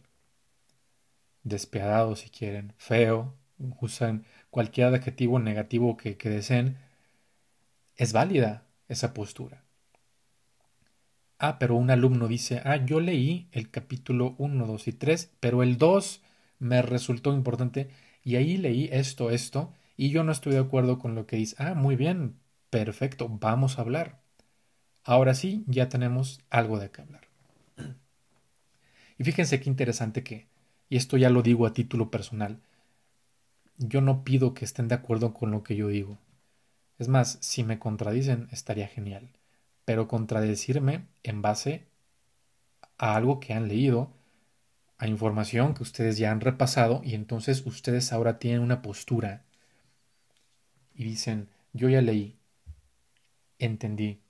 despiadado 1.43 2.17
si 2.17 2.31
quieren, 2.31 2.75
feo, 2.77 3.35
usan 3.59 4.25
cualquier 4.51 4.89
adjetivo 4.89 5.39
negativo 5.39 5.97
que, 5.97 6.17
que 6.17 6.31
deseen, 6.31 6.79
es 7.97 8.13
válida 8.13 8.67
esa 8.89 9.15
postura. 9.15 9.63
Ah, 11.39 11.59
pero 11.59 11.77
un 11.77 11.91
alumno 11.91 12.27
dice, 12.27 12.61
ah, 12.65 12.77
yo 12.85 13.01
leí 13.01 13.49
el 13.53 13.71
capítulo 13.71 14.35
1, 14.39 14.67
2 14.67 14.89
y 14.89 14.93
3, 14.93 15.31
pero 15.41 15.63
el 15.63 15.79
2 15.79 16.21
me 16.59 16.83
resultó 16.83 17.33
importante 17.33 17.91
y 18.25 18.37
ahí 18.37 18.57
leí 18.57 18.89
esto, 18.93 19.31
esto, 19.31 19.73
y 19.97 20.11
yo 20.11 20.25
no 20.25 20.33
estoy 20.33 20.53
de 20.55 20.59
acuerdo 20.59 20.99
con 20.99 21.15
lo 21.15 21.27
que 21.27 21.37
dice. 21.37 21.55
Ah, 21.59 21.75
muy 21.75 21.95
bien, 21.97 22.37
perfecto, 22.71 23.29
vamos 23.29 23.79
a 23.79 23.83
hablar. 23.83 24.21
Ahora 25.05 25.35
sí, 25.35 25.65
ya 25.69 25.89
tenemos 25.89 26.41
algo 26.51 26.79
de 26.81 26.91
qué 26.91 27.03
hablar. 27.03 27.29
Y 29.19 29.25
fíjense 29.25 29.61
qué 29.61 29.71
interesante 29.71 30.25
que, 30.25 30.47
y 30.89 30.97
esto 30.97 31.17
ya 31.17 31.31
lo 31.31 31.43
digo 31.43 31.67
a 31.67 31.73
título 31.73 32.11
personal, 32.11 32.61
yo 33.77 34.01
no 34.01 34.25
pido 34.25 34.55
que 34.55 34.65
estén 34.65 34.89
de 34.89 34.97
acuerdo 34.97 35.35
con 35.35 35.53
lo 35.53 35.63
que 35.63 35.77
yo 35.77 35.89
digo. 35.89 36.19
Es 36.99 37.09
más, 37.09 37.39
si 37.41 37.63
me 37.65 37.79
contradicen, 37.79 38.49
estaría 38.51 38.89
genial 38.89 39.38
pero 39.89 40.07
contradecirme 40.07 41.07
en 41.23 41.41
base 41.41 41.89
a 42.99 43.17
algo 43.17 43.41
que 43.41 43.55
han 43.55 43.69
leído, 43.69 44.13
a 44.99 45.07
información 45.07 45.73
que 45.73 45.83
ustedes 45.83 46.19
ya 46.19 46.31
han 46.31 46.43
repasado 46.43 47.01
y 47.03 47.15
entonces 47.15 47.65
ustedes 47.65 48.13
ahora 48.13 48.39
tienen 48.39 48.61
una 48.61 48.83
postura 48.83 49.47
y 50.95 51.05
dicen, 51.05 51.49
yo 51.73 51.89
ya 51.89 52.03
leí, 52.03 52.37
entendí 53.59 54.21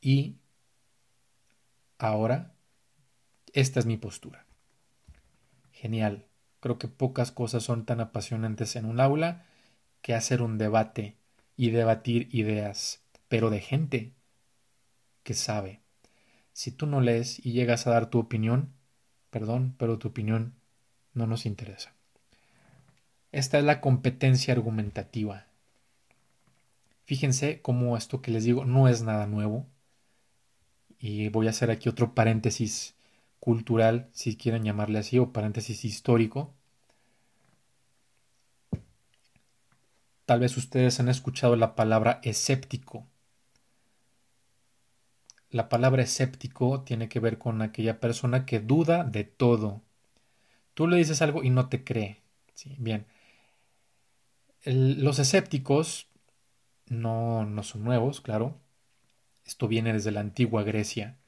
y 0.00 0.38
ahora 1.98 2.54
esta 3.52 3.78
es 3.78 3.84
mi 3.84 3.98
postura. 3.98 4.46
Genial. 5.70 6.24
Creo 6.60 6.78
que 6.78 6.88
pocas 6.88 7.30
cosas 7.30 7.62
son 7.62 7.84
tan 7.84 8.00
apasionantes 8.00 8.74
en 8.76 8.86
un 8.86 9.00
aula 9.00 9.44
que 10.00 10.14
hacer 10.14 10.40
un 10.40 10.56
debate 10.56 11.18
y 11.58 11.72
debatir 11.72 12.34
ideas, 12.34 13.04
pero 13.28 13.50
de 13.50 13.60
gente 13.60 14.14
que 15.22 15.34
sabe. 15.34 15.80
Si 16.52 16.70
tú 16.70 16.86
no 16.86 17.00
lees 17.00 17.44
y 17.44 17.52
llegas 17.52 17.86
a 17.86 17.90
dar 17.90 18.10
tu 18.10 18.18
opinión, 18.18 18.72
perdón, 19.30 19.74
pero 19.78 19.98
tu 19.98 20.08
opinión 20.08 20.54
no 21.14 21.26
nos 21.26 21.46
interesa. 21.46 21.94
Esta 23.32 23.58
es 23.58 23.64
la 23.64 23.80
competencia 23.80 24.52
argumentativa. 24.52 25.46
Fíjense 27.04 27.60
cómo 27.62 27.96
esto 27.96 28.22
que 28.22 28.30
les 28.30 28.44
digo 28.44 28.64
no 28.64 28.88
es 28.88 29.02
nada 29.02 29.26
nuevo. 29.26 29.66
Y 30.98 31.30
voy 31.30 31.46
a 31.46 31.50
hacer 31.50 31.70
aquí 31.70 31.88
otro 31.88 32.14
paréntesis 32.14 32.94
cultural, 33.40 34.08
si 34.12 34.36
quieren 34.36 34.64
llamarle 34.64 34.98
así, 34.98 35.18
o 35.18 35.32
paréntesis 35.32 35.84
histórico. 35.84 36.54
Tal 40.26 40.40
vez 40.40 40.56
ustedes 40.56 41.00
han 41.00 41.08
escuchado 41.08 41.56
la 41.56 41.74
palabra 41.74 42.20
escéptico. 42.22 43.06
La 45.52 45.68
palabra 45.68 46.02
escéptico 46.02 46.80
tiene 46.80 47.10
que 47.10 47.20
ver 47.20 47.38
con 47.38 47.60
aquella 47.60 48.00
persona 48.00 48.46
que 48.46 48.58
duda 48.58 49.04
de 49.04 49.24
todo. 49.24 49.82
Tú 50.74 50.88
le 50.88 50.96
dices 50.96 51.20
algo 51.20 51.42
y 51.44 51.50
no 51.50 51.68
te 51.68 51.84
cree. 51.84 52.22
¿sí? 52.54 52.74
Bien. 52.78 53.06
los 54.64 55.18
escépticos 55.18 56.08
no, 56.88 57.44
no 57.44 57.62
son 57.62 57.84
nuevos, 57.84 58.22
claro. 58.22 58.56
Esto 59.44 59.68
viene 59.68 59.92
desde 59.92 60.10
la 60.10 60.20
antigua 60.20 60.62
Grecia. 60.62 61.18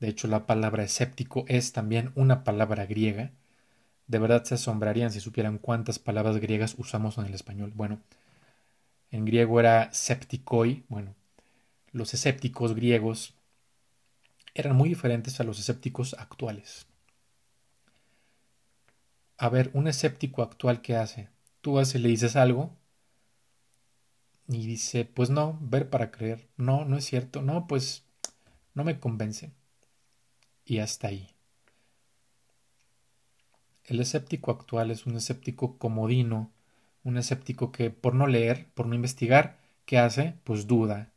De 0.00 0.08
hecho, 0.08 0.26
la 0.26 0.46
palabra 0.46 0.82
escéptico 0.82 1.44
es 1.46 1.72
también 1.72 2.10
una 2.16 2.42
palabra 2.42 2.86
griega. 2.86 3.30
De 4.08 4.18
verdad 4.18 4.42
se 4.42 4.54
asombrarían 4.56 5.12
si 5.12 5.20
supieran 5.20 5.58
cuántas 5.58 6.00
palabras 6.00 6.38
griegas 6.38 6.74
usamos 6.76 7.18
en 7.18 7.26
el 7.26 7.34
español. 7.34 7.72
Bueno, 7.76 8.00
en 9.12 9.24
griego 9.24 9.60
era 9.60 9.92
septikoi. 9.92 10.84
Bueno, 10.88 11.14
los 11.92 12.14
escépticos 12.14 12.74
griegos 12.74 13.34
eran 14.54 14.76
muy 14.76 14.88
diferentes 14.88 15.40
a 15.40 15.44
los 15.44 15.58
escépticos 15.58 16.14
actuales. 16.18 16.86
A 19.38 19.48
ver, 19.48 19.70
un 19.74 19.88
escéptico 19.88 20.42
actual, 20.42 20.82
¿qué 20.82 20.96
hace? 20.96 21.30
Tú 21.60 21.74
vas 21.74 21.94
y 21.94 21.98
le 21.98 22.08
dices 22.08 22.36
algo 22.36 22.76
y 24.48 24.66
dice, 24.66 25.04
pues 25.04 25.30
no, 25.30 25.58
ver 25.60 25.88
para 25.90 26.10
creer. 26.10 26.48
No, 26.56 26.84
no 26.84 26.96
es 26.96 27.04
cierto. 27.04 27.40
No, 27.40 27.66
pues 27.66 28.04
no 28.74 28.84
me 28.84 28.98
convence. 28.98 29.52
Y 30.64 30.78
hasta 30.78 31.08
ahí. 31.08 31.28
El 33.84 34.00
escéptico 34.00 34.50
actual 34.50 34.90
es 34.90 35.06
un 35.06 35.16
escéptico 35.16 35.78
comodino, 35.78 36.50
un 37.04 37.16
escéptico 37.16 37.72
que 37.72 37.90
por 37.90 38.14
no 38.14 38.26
leer, 38.26 38.68
por 38.74 38.86
no 38.86 38.94
investigar, 38.94 39.58
¿qué 39.84 39.98
hace? 39.98 40.34
Pues 40.44 40.66
duda. 40.66 41.12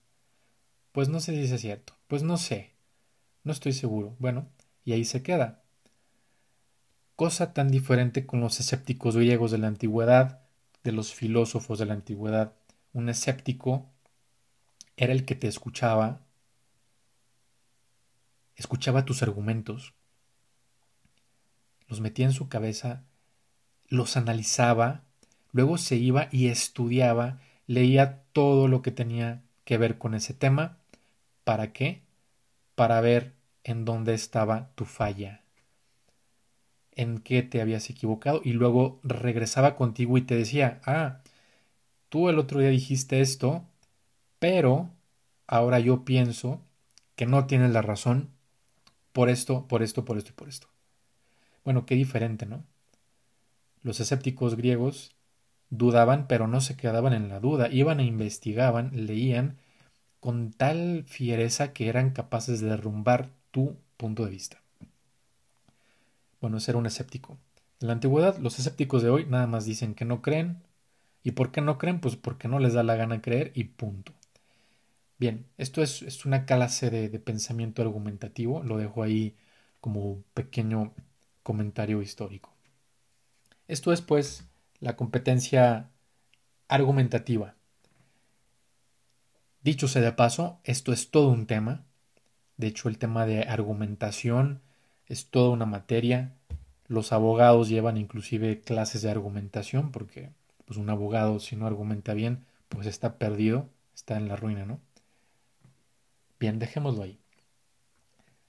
Pues 0.92 1.10
no 1.10 1.20
sé 1.20 1.34
si 1.34 1.54
es 1.54 1.62
cierto. 1.62 1.94
Pues 2.08 2.24
no 2.24 2.38
sé. 2.38 2.73
No 3.44 3.52
estoy 3.52 3.74
seguro. 3.74 4.16
Bueno, 4.20 4.48
y 4.86 4.94
ahí 4.94 5.06
se 5.06 5.24
queda. 5.24 5.62
Cosa 7.16 7.54
tan 7.54 7.70
diferente 7.70 8.26
con 8.26 8.42
los 8.42 8.60
escépticos 8.60 9.16
griegos 9.16 9.52
de 9.52 9.58
la 9.60 9.68
antigüedad, 9.68 10.42
de 10.84 10.92
los 10.92 11.14
filósofos 11.14 11.80
de 11.80 11.86
la 11.86 11.94
antigüedad. 11.94 12.54
Un 12.92 13.10
escéptico 13.10 13.90
era 14.98 15.14
el 15.14 15.26
que 15.26 15.36
te 15.36 15.48
escuchaba, 15.48 16.22
escuchaba 18.56 19.06
tus 19.06 19.24
argumentos, 19.24 19.94
los 21.88 22.02
metía 22.02 22.26
en 22.26 22.34
su 22.34 22.50
cabeza 22.50 23.04
los 23.94 24.18
analizaba, 24.18 25.04
luego 25.52 25.78
se 25.78 25.96
iba 25.96 26.28
y 26.32 26.48
estudiaba, 26.48 27.40
leía 27.68 28.24
todo 28.34 28.68
lo 28.68 28.82
que 28.82 28.92
tenía 28.92 29.44
que 29.66 29.78
ver 29.78 30.00
con 30.00 30.16
ese 30.16 30.34
tema. 30.34 30.78
¿Para 31.44 31.74
qué? 31.74 32.02
Para 32.76 33.02
ver 33.02 33.34
en 33.64 33.86
dónde 33.86 34.14
estaba 34.14 34.72
tu 34.76 34.86
falla, 34.86 35.44
en 36.92 37.20
qué 37.20 37.44
te 37.44 37.62
habías 37.62 37.90
equivocado 37.90 38.42
y 38.44 38.54
luego 38.54 39.00
regresaba 39.04 39.76
contigo 39.76 40.18
y 40.18 40.22
te 40.22 40.36
decía, 40.36 40.82
ah, 40.86 41.20
tú 42.10 42.30
el 42.30 42.40
otro 42.40 42.60
día 42.60 42.70
dijiste 42.70 43.22
esto, 43.22 43.64
pero 44.40 44.90
ahora 45.48 45.80
yo 45.80 46.04
pienso 46.04 46.62
que 47.16 47.26
no 47.26 47.46
tienes 47.46 47.72
la 47.72 47.82
razón 47.82 48.30
por 49.12 49.30
esto, 49.30 49.68
por 49.68 49.84
esto, 49.84 50.06
por 50.06 50.18
esto 50.18 50.32
y 50.32 50.34
por 50.34 50.50
esto. 50.50 50.68
Bueno, 51.64 51.86
qué 51.86 51.96
diferente, 51.96 52.46
¿no? 52.46 52.64
Los 53.82 54.00
escépticos 54.00 54.56
griegos 54.56 55.16
dudaban, 55.70 56.28
pero 56.28 56.48
no 56.48 56.62
se 56.62 56.76
quedaban 56.76 57.14
en 57.14 57.30
la 57.30 57.40
duda, 57.40 57.70
iban 57.70 58.00
e 58.00 58.06
investigaban, 58.06 58.92
leían 58.94 59.58
con 60.24 60.54
tal 60.54 61.04
fiereza 61.06 61.74
que 61.74 61.90
eran 61.90 62.12
capaces 62.12 62.62
de 62.62 62.70
derrumbar 62.70 63.30
tu 63.52 63.76
punto 63.98 64.24
de 64.24 64.32
vista. 64.32 64.62
Bueno, 66.40 66.62
ser 66.62 66.78
un 66.78 66.86
escéptico. 66.86 67.38
En 67.82 67.88
la 67.88 67.94
antigüedad, 67.94 68.38
los 68.38 68.58
escépticos 68.58 69.04
de 69.04 69.10
hoy 69.10 69.26
nada 69.26 69.48
más 69.48 69.66
dicen 69.66 69.96
que 69.96 70.06
no 70.06 70.22
creen. 70.22 70.64
¿Y 71.24 71.32
por 71.32 71.52
qué 71.52 71.60
no 71.60 71.78
creen? 71.78 72.00
Pues 72.00 72.16
porque 72.16 72.48
no 72.48 72.60
les 72.60 72.72
da 72.72 72.84
la 72.84 72.96
gana 72.96 73.22
creer 73.22 73.52
y 73.54 73.66
punto. 73.66 74.14
Bien, 75.18 75.46
esto 75.58 75.84
es, 75.84 76.24
una 76.26 76.46
clase 76.46 76.90
de, 76.90 77.10
de, 77.10 77.20
pensamiento 77.20 77.82
argumentativo, 77.82 78.64
lo 78.64 78.78
dejo 78.78 79.04
ahí 79.04 79.36
como 79.82 80.24
pequeño 80.34 80.94
comentario 81.44 82.02
histórico. 82.02 82.54
Esto 83.68 83.92
es 83.92 84.00
pues 84.00 84.46
la 84.80 84.96
competencia 84.96 85.90
argumentativa. 86.70 87.56
Dicho 89.64 89.88
sea 89.88 90.02
de 90.02 90.12
paso, 90.12 90.60
esto 90.66 90.92
es 90.92 91.10
todo 91.10 91.30
un 91.30 91.48
tema. 91.48 91.86
De 92.58 92.68
hecho, 92.68 92.90
el 92.90 92.98
tema 92.98 93.26
de 93.26 93.44
argumentación 93.44 94.62
es 95.08 95.28
toda 95.28 95.52
una 95.52 95.66
materia. 95.66 96.34
Los 96.88 97.14
abogados 97.14 97.70
llevan 97.70 97.96
inclusive 97.96 98.60
clases 98.60 99.02
de 99.02 99.12
argumentación 99.12 99.92
porque 99.92 100.32
pues 100.66 100.78
un 100.78 100.90
abogado 100.90 101.40
si 101.40 101.56
no 101.56 101.66
argumenta 101.66 102.14
bien, 102.14 102.46
pues 102.68 102.88
está 102.88 103.18
perdido, 103.18 103.70
está 103.96 104.18
en 104.18 104.28
la 104.28 104.36
ruina, 104.36 104.66
¿no? 104.66 104.80
Bien, 106.40 106.60
dejémoslo 106.60 107.04
ahí. 107.04 107.18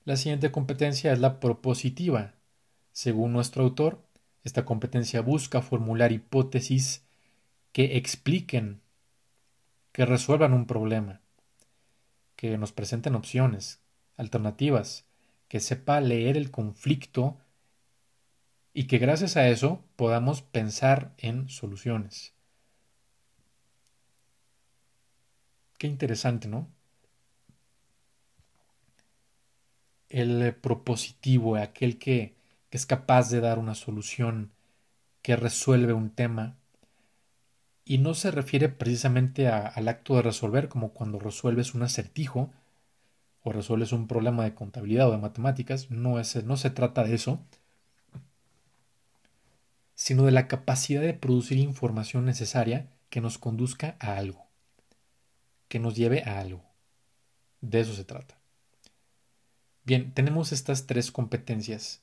La 0.05 0.16
siguiente 0.16 0.50
competencia 0.50 1.12
es 1.12 1.20
la 1.20 1.38
propositiva. 1.38 2.35
Según 2.92 3.33
nuestro 3.33 3.62
autor, 3.62 4.03
esta 4.42 4.64
competencia 4.64 5.20
busca 5.20 5.62
formular 5.62 6.11
hipótesis 6.11 7.05
que 7.72 7.96
expliquen, 7.96 8.81
que 9.94 10.04
resuelvan 10.04 10.52
un 10.52 10.66
problema, 10.66 11.22
que 12.37 12.59
nos 12.59 12.72
presenten 12.72 13.14
opciones, 13.14 13.80
alternativas, 14.16 15.07
que 15.48 15.61
sepa 15.61 16.00
leer 16.00 16.37
el 16.37 16.50
conflicto 16.50 17.38
y 18.74 18.88
que 18.88 18.98
gracias 18.98 19.38
a 19.38 19.48
eso 19.48 19.85
podamos 19.94 20.42
pensar 20.42 21.14
en 21.16 21.48
soluciones. 21.48 22.35
Qué 25.78 25.87
interesante, 25.87 26.48
¿no? 26.48 26.68
el 30.14 30.54
propositivo, 30.54 31.57
aquel 31.57 31.98
que, 31.98 32.37
es 32.70 32.87
capaz 32.87 33.30
de 33.30 33.40
dar 33.40 33.61
una 33.61 33.76
solución, 33.76 34.52
que 35.22 35.37
resuelve 35.37 35.92
un 35.92 36.11
tema. 36.11 36.57
Y 37.85 37.99
no 37.99 38.14
se 38.14 38.31
refiere 38.31 38.68
precisamente 38.68 39.49
al 39.49 39.88
acto 39.88 40.16
de 40.16 40.23
resolver, 40.23 40.68
como 40.68 40.90
cuando 40.90 41.18
resuelves 41.18 41.75
un 41.75 41.83
acertijo 41.83 42.51
o 43.42 43.53
resuelves 43.53 43.92
un 43.92 44.09
problema 44.09 44.44
de 44.44 44.55
contabilidad 44.55 45.09
o 45.09 45.12
de 45.12 45.18
matemáticas. 45.18 45.90
No, 45.90 46.16
no 46.44 46.57
se 46.57 46.70
trata 46.70 47.05
de 47.05 47.14
eso, 47.14 47.40
sino 49.94 50.25
de 50.25 50.33
la 50.33 50.49
capacidad 50.49 51.03
de 51.03 51.14
producir 51.14 51.59
información 51.59 52.25
necesaria 52.25 52.88
que 53.11 53.20
nos 53.20 53.38
conduzca 53.38 53.97
a 54.01 54.16
algo, 54.16 54.47
que 55.68 55.79
nos 55.79 55.94
lleve 55.94 56.23
a 56.25 56.40
algo. 56.40 56.64
De 57.61 57.81
eso 57.81 57.94
se 57.94 58.05
trata. 58.05 58.38
Bien, 59.85 60.12
tenemos 60.12 60.53
estas 60.53 60.87
tres 60.87 61.12
competencias. 61.12 62.01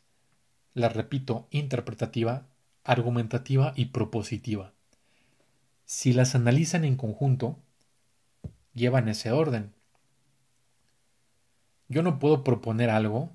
Las 0.73 0.95
repito, 0.95 1.47
interpretativa, 1.49 2.45
argumentativa 2.83 3.73
y 3.75 3.85
propositiva. 3.85 4.73
Si 5.91 6.13
las 6.13 6.35
analizan 6.35 6.85
en 6.85 6.95
conjunto, 6.95 7.59
llevan 8.73 9.09
ese 9.09 9.33
orden. 9.33 9.73
Yo 11.89 12.01
no 12.01 12.17
puedo 12.17 12.45
proponer 12.45 12.89
algo 12.89 13.29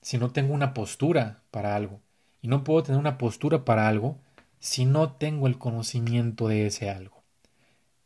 si 0.00 0.16
no 0.16 0.30
tengo 0.30 0.54
una 0.54 0.72
postura 0.72 1.42
para 1.50 1.76
algo. 1.76 2.00
Y 2.40 2.48
no 2.48 2.64
puedo 2.64 2.82
tener 2.82 2.98
una 2.98 3.18
postura 3.18 3.66
para 3.66 3.86
algo 3.86 4.16
si 4.60 4.86
no 4.86 5.12
tengo 5.12 5.46
el 5.46 5.58
conocimiento 5.58 6.48
de 6.48 6.66
ese 6.66 6.88
algo. 6.88 7.22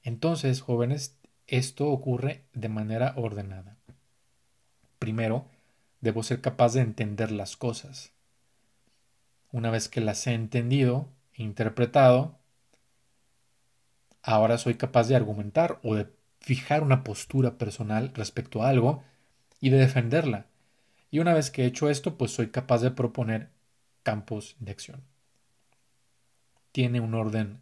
Entonces, 0.02 0.60
jóvenes, 0.60 1.16
esto 1.46 1.86
ocurre 1.86 2.42
de 2.54 2.68
manera 2.68 3.14
ordenada. 3.16 3.76
Primero, 4.98 5.46
debo 6.00 6.24
ser 6.24 6.40
capaz 6.40 6.74
de 6.74 6.80
entender 6.80 7.30
las 7.30 7.56
cosas. 7.56 8.10
Una 9.52 9.70
vez 9.70 9.88
que 9.88 10.00
las 10.00 10.26
he 10.26 10.34
entendido 10.34 11.06
e 11.32 11.44
interpretado, 11.44 12.37
ahora 14.28 14.58
soy 14.58 14.74
capaz 14.74 15.08
de 15.08 15.16
argumentar 15.16 15.80
o 15.82 15.94
de 15.94 16.06
fijar 16.38 16.82
una 16.82 17.02
postura 17.02 17.56
personal 17.56 18.12
respecto 18.14 18.62
a 18.62 18.68
algo 18.68 19.02
y 19.58 19.70
de 19.70 19.78
defenderla. 19.78 20.44
Y 21.10 21.20
una 21.20 21.32
vez 21.32 21.50
que 21.50 21.62
he 21.62 21.66
hecho 21.66 21.88
esto, 21.88 22.18
pues 22.18 22.32
soy 22.32 22.48
capaz 22.48 22.82
de 22.82 22.90
proponer 22.90 23.48
campos 24.02 24.54
de 24.60 24.70
acción. 24.70 25.02
Tiene 26.72 27.00
un 27.00 27.14
orden 27.14 27.60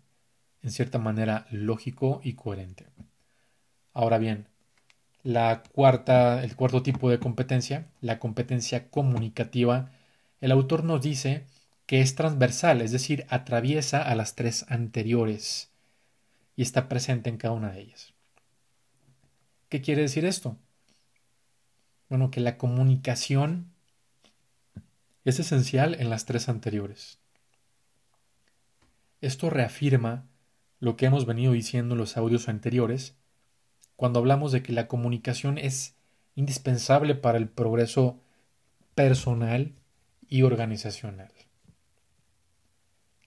en 0.63 0.73
cierta 0.73 0.99
manera 0.99 1.47
lógico 1.53 2.21
y 2.25 2.33
coherente. 2.33 2.89
Ahora 3.93 4.19
bien, 4.19 4.49
la 5.23 5.63
cuarta, 5.73 6.43
el 6.43 6.57
cuarto 6.57 6.83
tipo 6.83 7.09
de 7.11 7.21
competencia, 7.21 7.87
la 8.01 8.19
competencia 8.19 8.91
comunicativa, 8.91 9.93
el 10.41 10.51
autor 10.51 10.83
nos 10.83 11.01
dice 11.01 11.45
que 11.87 12.01
es 12.01 12.17
transversal, 12.17 12.81
es 12.81 12.91
decir, 12.91 13.25
atraviesa 13.29 14.03
a 14.03 14.17
las 14.17 14.35
tres 14.35 14.67
anteriores 14.69 15.71
y 16.57 16.63
está 16.63 16.89
presente 16.89 17.31
en 17.31 17.37
cada 17.37 17.55
una 17.55 17.71
de 17.71 17.83
ellas. 17.83 18.15
¿Qué 19.69 19.83
quiere 19.83 20.03
decir 20.03 20.25
esto? 20.25 20.57
Bueno, 22.09 22.31
que 22.31 22.41
la 22.41 22.57
comunicación 22.57 23.73
es 25.25 25.39
esencial 25.39 25.95
en 25.95 26.09
las 26.09 26.25
tres 26.25 26.49
anteriores. 26.49 27.19
Esto 29.21 29.51
reafirma 29.51 30.27
lo 30.79 30.97
que 30.97 31.07
hemos 31.07 31.27
venido 31.27 31.53
diciendo 31.53 31.95
en 31.95 31.99
los 31.99 32.17
audios 32.17 32.49
anteriores, 32.49 33.17
cuando 33.97 34.21
hablamos 34.21 34.53
de 34.53 34.63
que 34.63 34.73
la 34.73 34.89
comunicación 34.89 35.59
es 35.59 35.97
indispensable 36.35 37.15
para 37.15 37.39
el 37.39 37.49
progreso 37.49 38.21
personal 38.95 39.75
y 40.29 40.43
organizacional. 40.43 41.33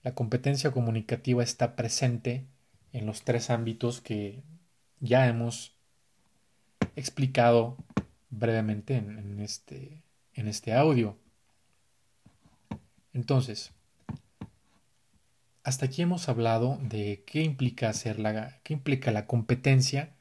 La 0.02 0.14
competencia 0.14 0.70
comunicativa 0.70 1.42
está 1.42 1.76
presente 1.76 2.46
en 2.92 3.06
los 3.06 3.22
tres 3.22 3.50
ámbitos 3.50 4.00
que 4.00 4.42
ya 5.00 5.26
hemos 5.28 5.74
explicado 6.96 7.76
brevemente 8.30 8.96
en, 8.96 9.40
este, 9.40 10.02
en 10.34 10.48
este 10.48 10.72
audio. 10.74 11.16
Entonces, 13.12 13.72
hasta 15.62 15.86
aquí 15.86 16.02
hemos 16.02 16.28
hablado 16.28 16.78
de 16.82 17.22
qué 17.26 17.42
implica 17.42 17.88
hacer 17.88 18.18
la, 18.18 18.58
qué 18.62 18.72
implica 18.72 19.10
la 19.10 19.26
competencia 19.26 20.14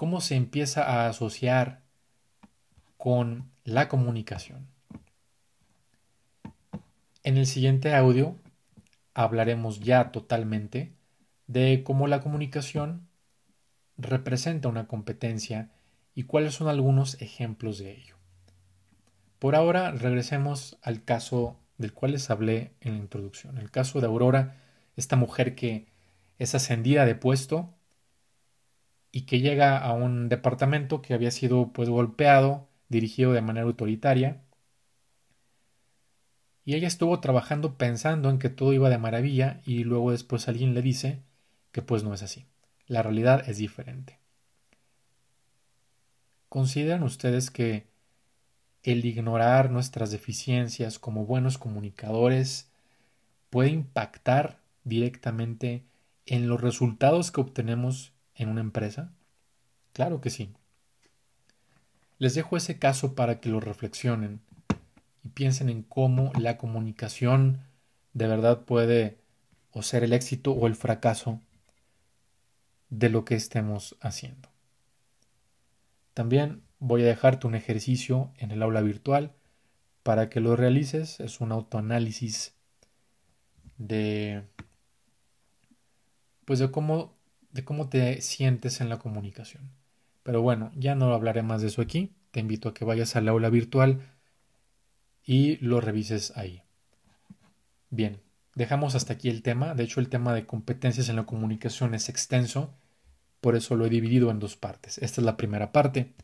cómo 0.00 0.22
se 0.22 0.34
empieza 0.34 0.82
a 0.82 1.08
asociar 1.08 1.82
con 2.96 3.50
la 3.64 3.86
comunicación. 3.90 4.66
En 7.22 7.36
el 7.36 7.44
siguiente 7.46 7.94
audio 7.94 8.34
hablaremos 9.12 9.80
ya 9.80 10.10
totalmente 10.10 10.94
de 11.50 11.82
cómo 11.82 12.06
la 12.06 12.20
comunicación 12.20 13.08
representa 13.96 14.68
una 14.68 14.86
competencia 14.86 15.72
y 16.14 16.22
cuáles 16.22 16.54
son 16.54 16.68
algunos 16.68 17.20
ejemplos 17.20 17.78
de 17.78 17.90
ello. 17.90 18.14
Por 19.40 19.56
ahora 19.56 19.90
regresemos 19.90 20.78
al 20.80 21.02
caso 21.02 21.58
del 21.76 21.92
cual 21.92 22.12
les 22.12 22.30
hablé 22.30 22.74
en 22.80 22.92
la 22.92 22.98
introducción, 22.98 23.58
el 23.58 23.70
caso 23.72 24.00
de 24.00 24.06
Aurora, 24.06 24.62
esta 24.94 25.16
mujer 25.16 25.56
que 25.56 25.88
es 26.38 26.54
ascendida 26.54 27.04
de 27.04 27.16
puesto 27.16 27.74
y 29.10 29.22
que 29.22 29.40
llega 29.40 29.76
a 29.78 29.92
un 29.92 30.28
departamento 30.28 31.02
que 31.02 31.14
había 31.14 31.32
sido 31.32 31.72
pues 31.72 31.88
golpeado, 31.88 32.68
dirigido 32.88 33.32
de 33.32 33.42
manera 33.42 33.66
autoritaria. 33.66 34.44
y 36.64 36.74
ella 36.74 36.86
estuvo 36.86 37.18
trabajando 37.18 37.76
pensando 37.76 38.30
en 38.30 38.38
que 38.38 38.50
todo 38.50 38.72
iba 38.72 38.88
de 38.90 38.98
maravilla 38.98 39.60
y 39.64 39.82
luego 39.82 40.12
después 40.12 40.46
alguien 40.46 40.74
le 40.74 40.82
dice 40.82 41.24
que 41.72 41.82
pues 41.82 42.02
no 42.02 42.14
es 42.14 42.22
así. 42.22 42.46
La 42.86 43.02
realidad 43.02 43.48
es 43.48 43.58
diferente. 43.58 44.18
¿Consideran 46.48 47.02
ustedes 47.04 47.50
que 47.50 47.86
el 48.82 49.04
ignorar 49.04 49.70
nuestras 49.70 50.10
deficiencias 50.10 50.98
como 50.98 51.24
buenos 51.24 51.58
comunicadores 51.58 52.68
puede 53.50 53.70
impactar 53.70 54.58
directamente 54.84 55.84
en 56.26 56.48
los 56.48 56.60
resultados 56.60 57.30
que 57.30 57.40
obtenemos 57.40 58.12
en 58.34 58.48
una 58.48 58.60
empresa? 58.60 59.12
Claro 59.92 60.20
que 60.20 60.30
sí. 60.30 60.52
Les 62.18 62.34
dejo 62.34 62.56
ese 62.56 62.78
caso 62.78 63.14
para 63.14 63.40
que 63.40 63.48
lo 63.48 63.60
reflexionen 63.60 64.40
y 65.24 65.28
piensen 65.28 65.68
en 65.68 65.82
cómo 65.82 66.32
la 66.38 66.58
comunicación 66.58 67.60
de 68.12 68.26
verdad 68.26 68.62
puede 68.64 69.18
o 69.72 69.82
ser 69.82 70.02
el 70.04 70.12
éxito 70.12 70.52
o 70.52 70.66
el 70.66 70.74
fracaso 70.74 71.40
de 72.90 73.08
lo 73.08 73.24
que 73.24 73.34
estemos 73.34 73.96
haciendo. 74.00 74.48
También 76.14 76.62
voy 76.78 77.02
a 77.02 77.06
dejarte 77.06 77.46
un 77.46 77.54
ejercicio 77.54 78.32
en 78.36 78.50
el 78.50 78.62
aula 78.62 78.82
virtual 78.82 79.32
para 80.02 80.28
que 80.28 80.40
lo 80.40 80.56
realices. 80.56 81.20
Es 81.20 81.40
un 81.40 81.52
autoanálisis 81.52 82.54
de 83.78 84.42
pues 86.44 86.58
de 86.58 86.70
cómo 86.70 87.16
de 87.52 87.64
cómo 87.64 87.88
te 87.88 88.20
sientes 88.20 88.80
en 88.80 88.88
la 88.88 88.98
comunicación. 88.98 89.70
Pero 90.22 90.42
bueno, 90.42 90.70
ya 90.76 90.94
no 90.94 91.12
hablaré 91.14 91.42
más 91.42 91.62
de 91.62 91.68
eso 91.68 91.82
aquí. 91.82 92.12
Te 92.30 92.40
invito 92.40 92.68
a 92.68 92.74
que 92.74 92.84
vayas 92.84 93.16
al 93.16 93.28
aula 93.28 93.50
virtual 93.50 94.00
y 95.24 95.56
lo 95.56 95.80
revises 95.80 96.36
ahí. 96.36 96.62
Bien, 97.90 98.20
dejamos 98.54 98.94
hasta 98.94 99.14
aquí 99.14 99.28
el 99.28 99.42
tema. 99.42 99.74
De 99.74 99.84
hecho, 99.84 100.00
el 100.00 100.08
tema 100.08 100.34
de 100.34 100.46
competencias 100.46 101.08
en 101.08 101.16
la 101.16 101.26
comunicación 101.26 101.94
es 101.94 102.08
extenso, 102.08 102.74
por 103.40 103.56
eso 103.56 103.76
lo 103.76 103.86
he 103.86 103.90
dividido 103.90 104.30
en 104.30 104.38
dos 104.38 104.56
partes. 104.56 104.98
Esta 104.98 105.20
es 105.20 105.24
la 105.24 105.36
primera 105.36 105.72
parte. 105.72 106.14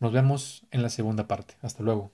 Nos 0.00 0.12
vemos 0.12 0.66
en 0.70 0.82
la 0.82 0.90
segunda 0.90 1.28
parte. 1.28 1.54
Hasta 1.62 1.82
luego. 1.82 2.12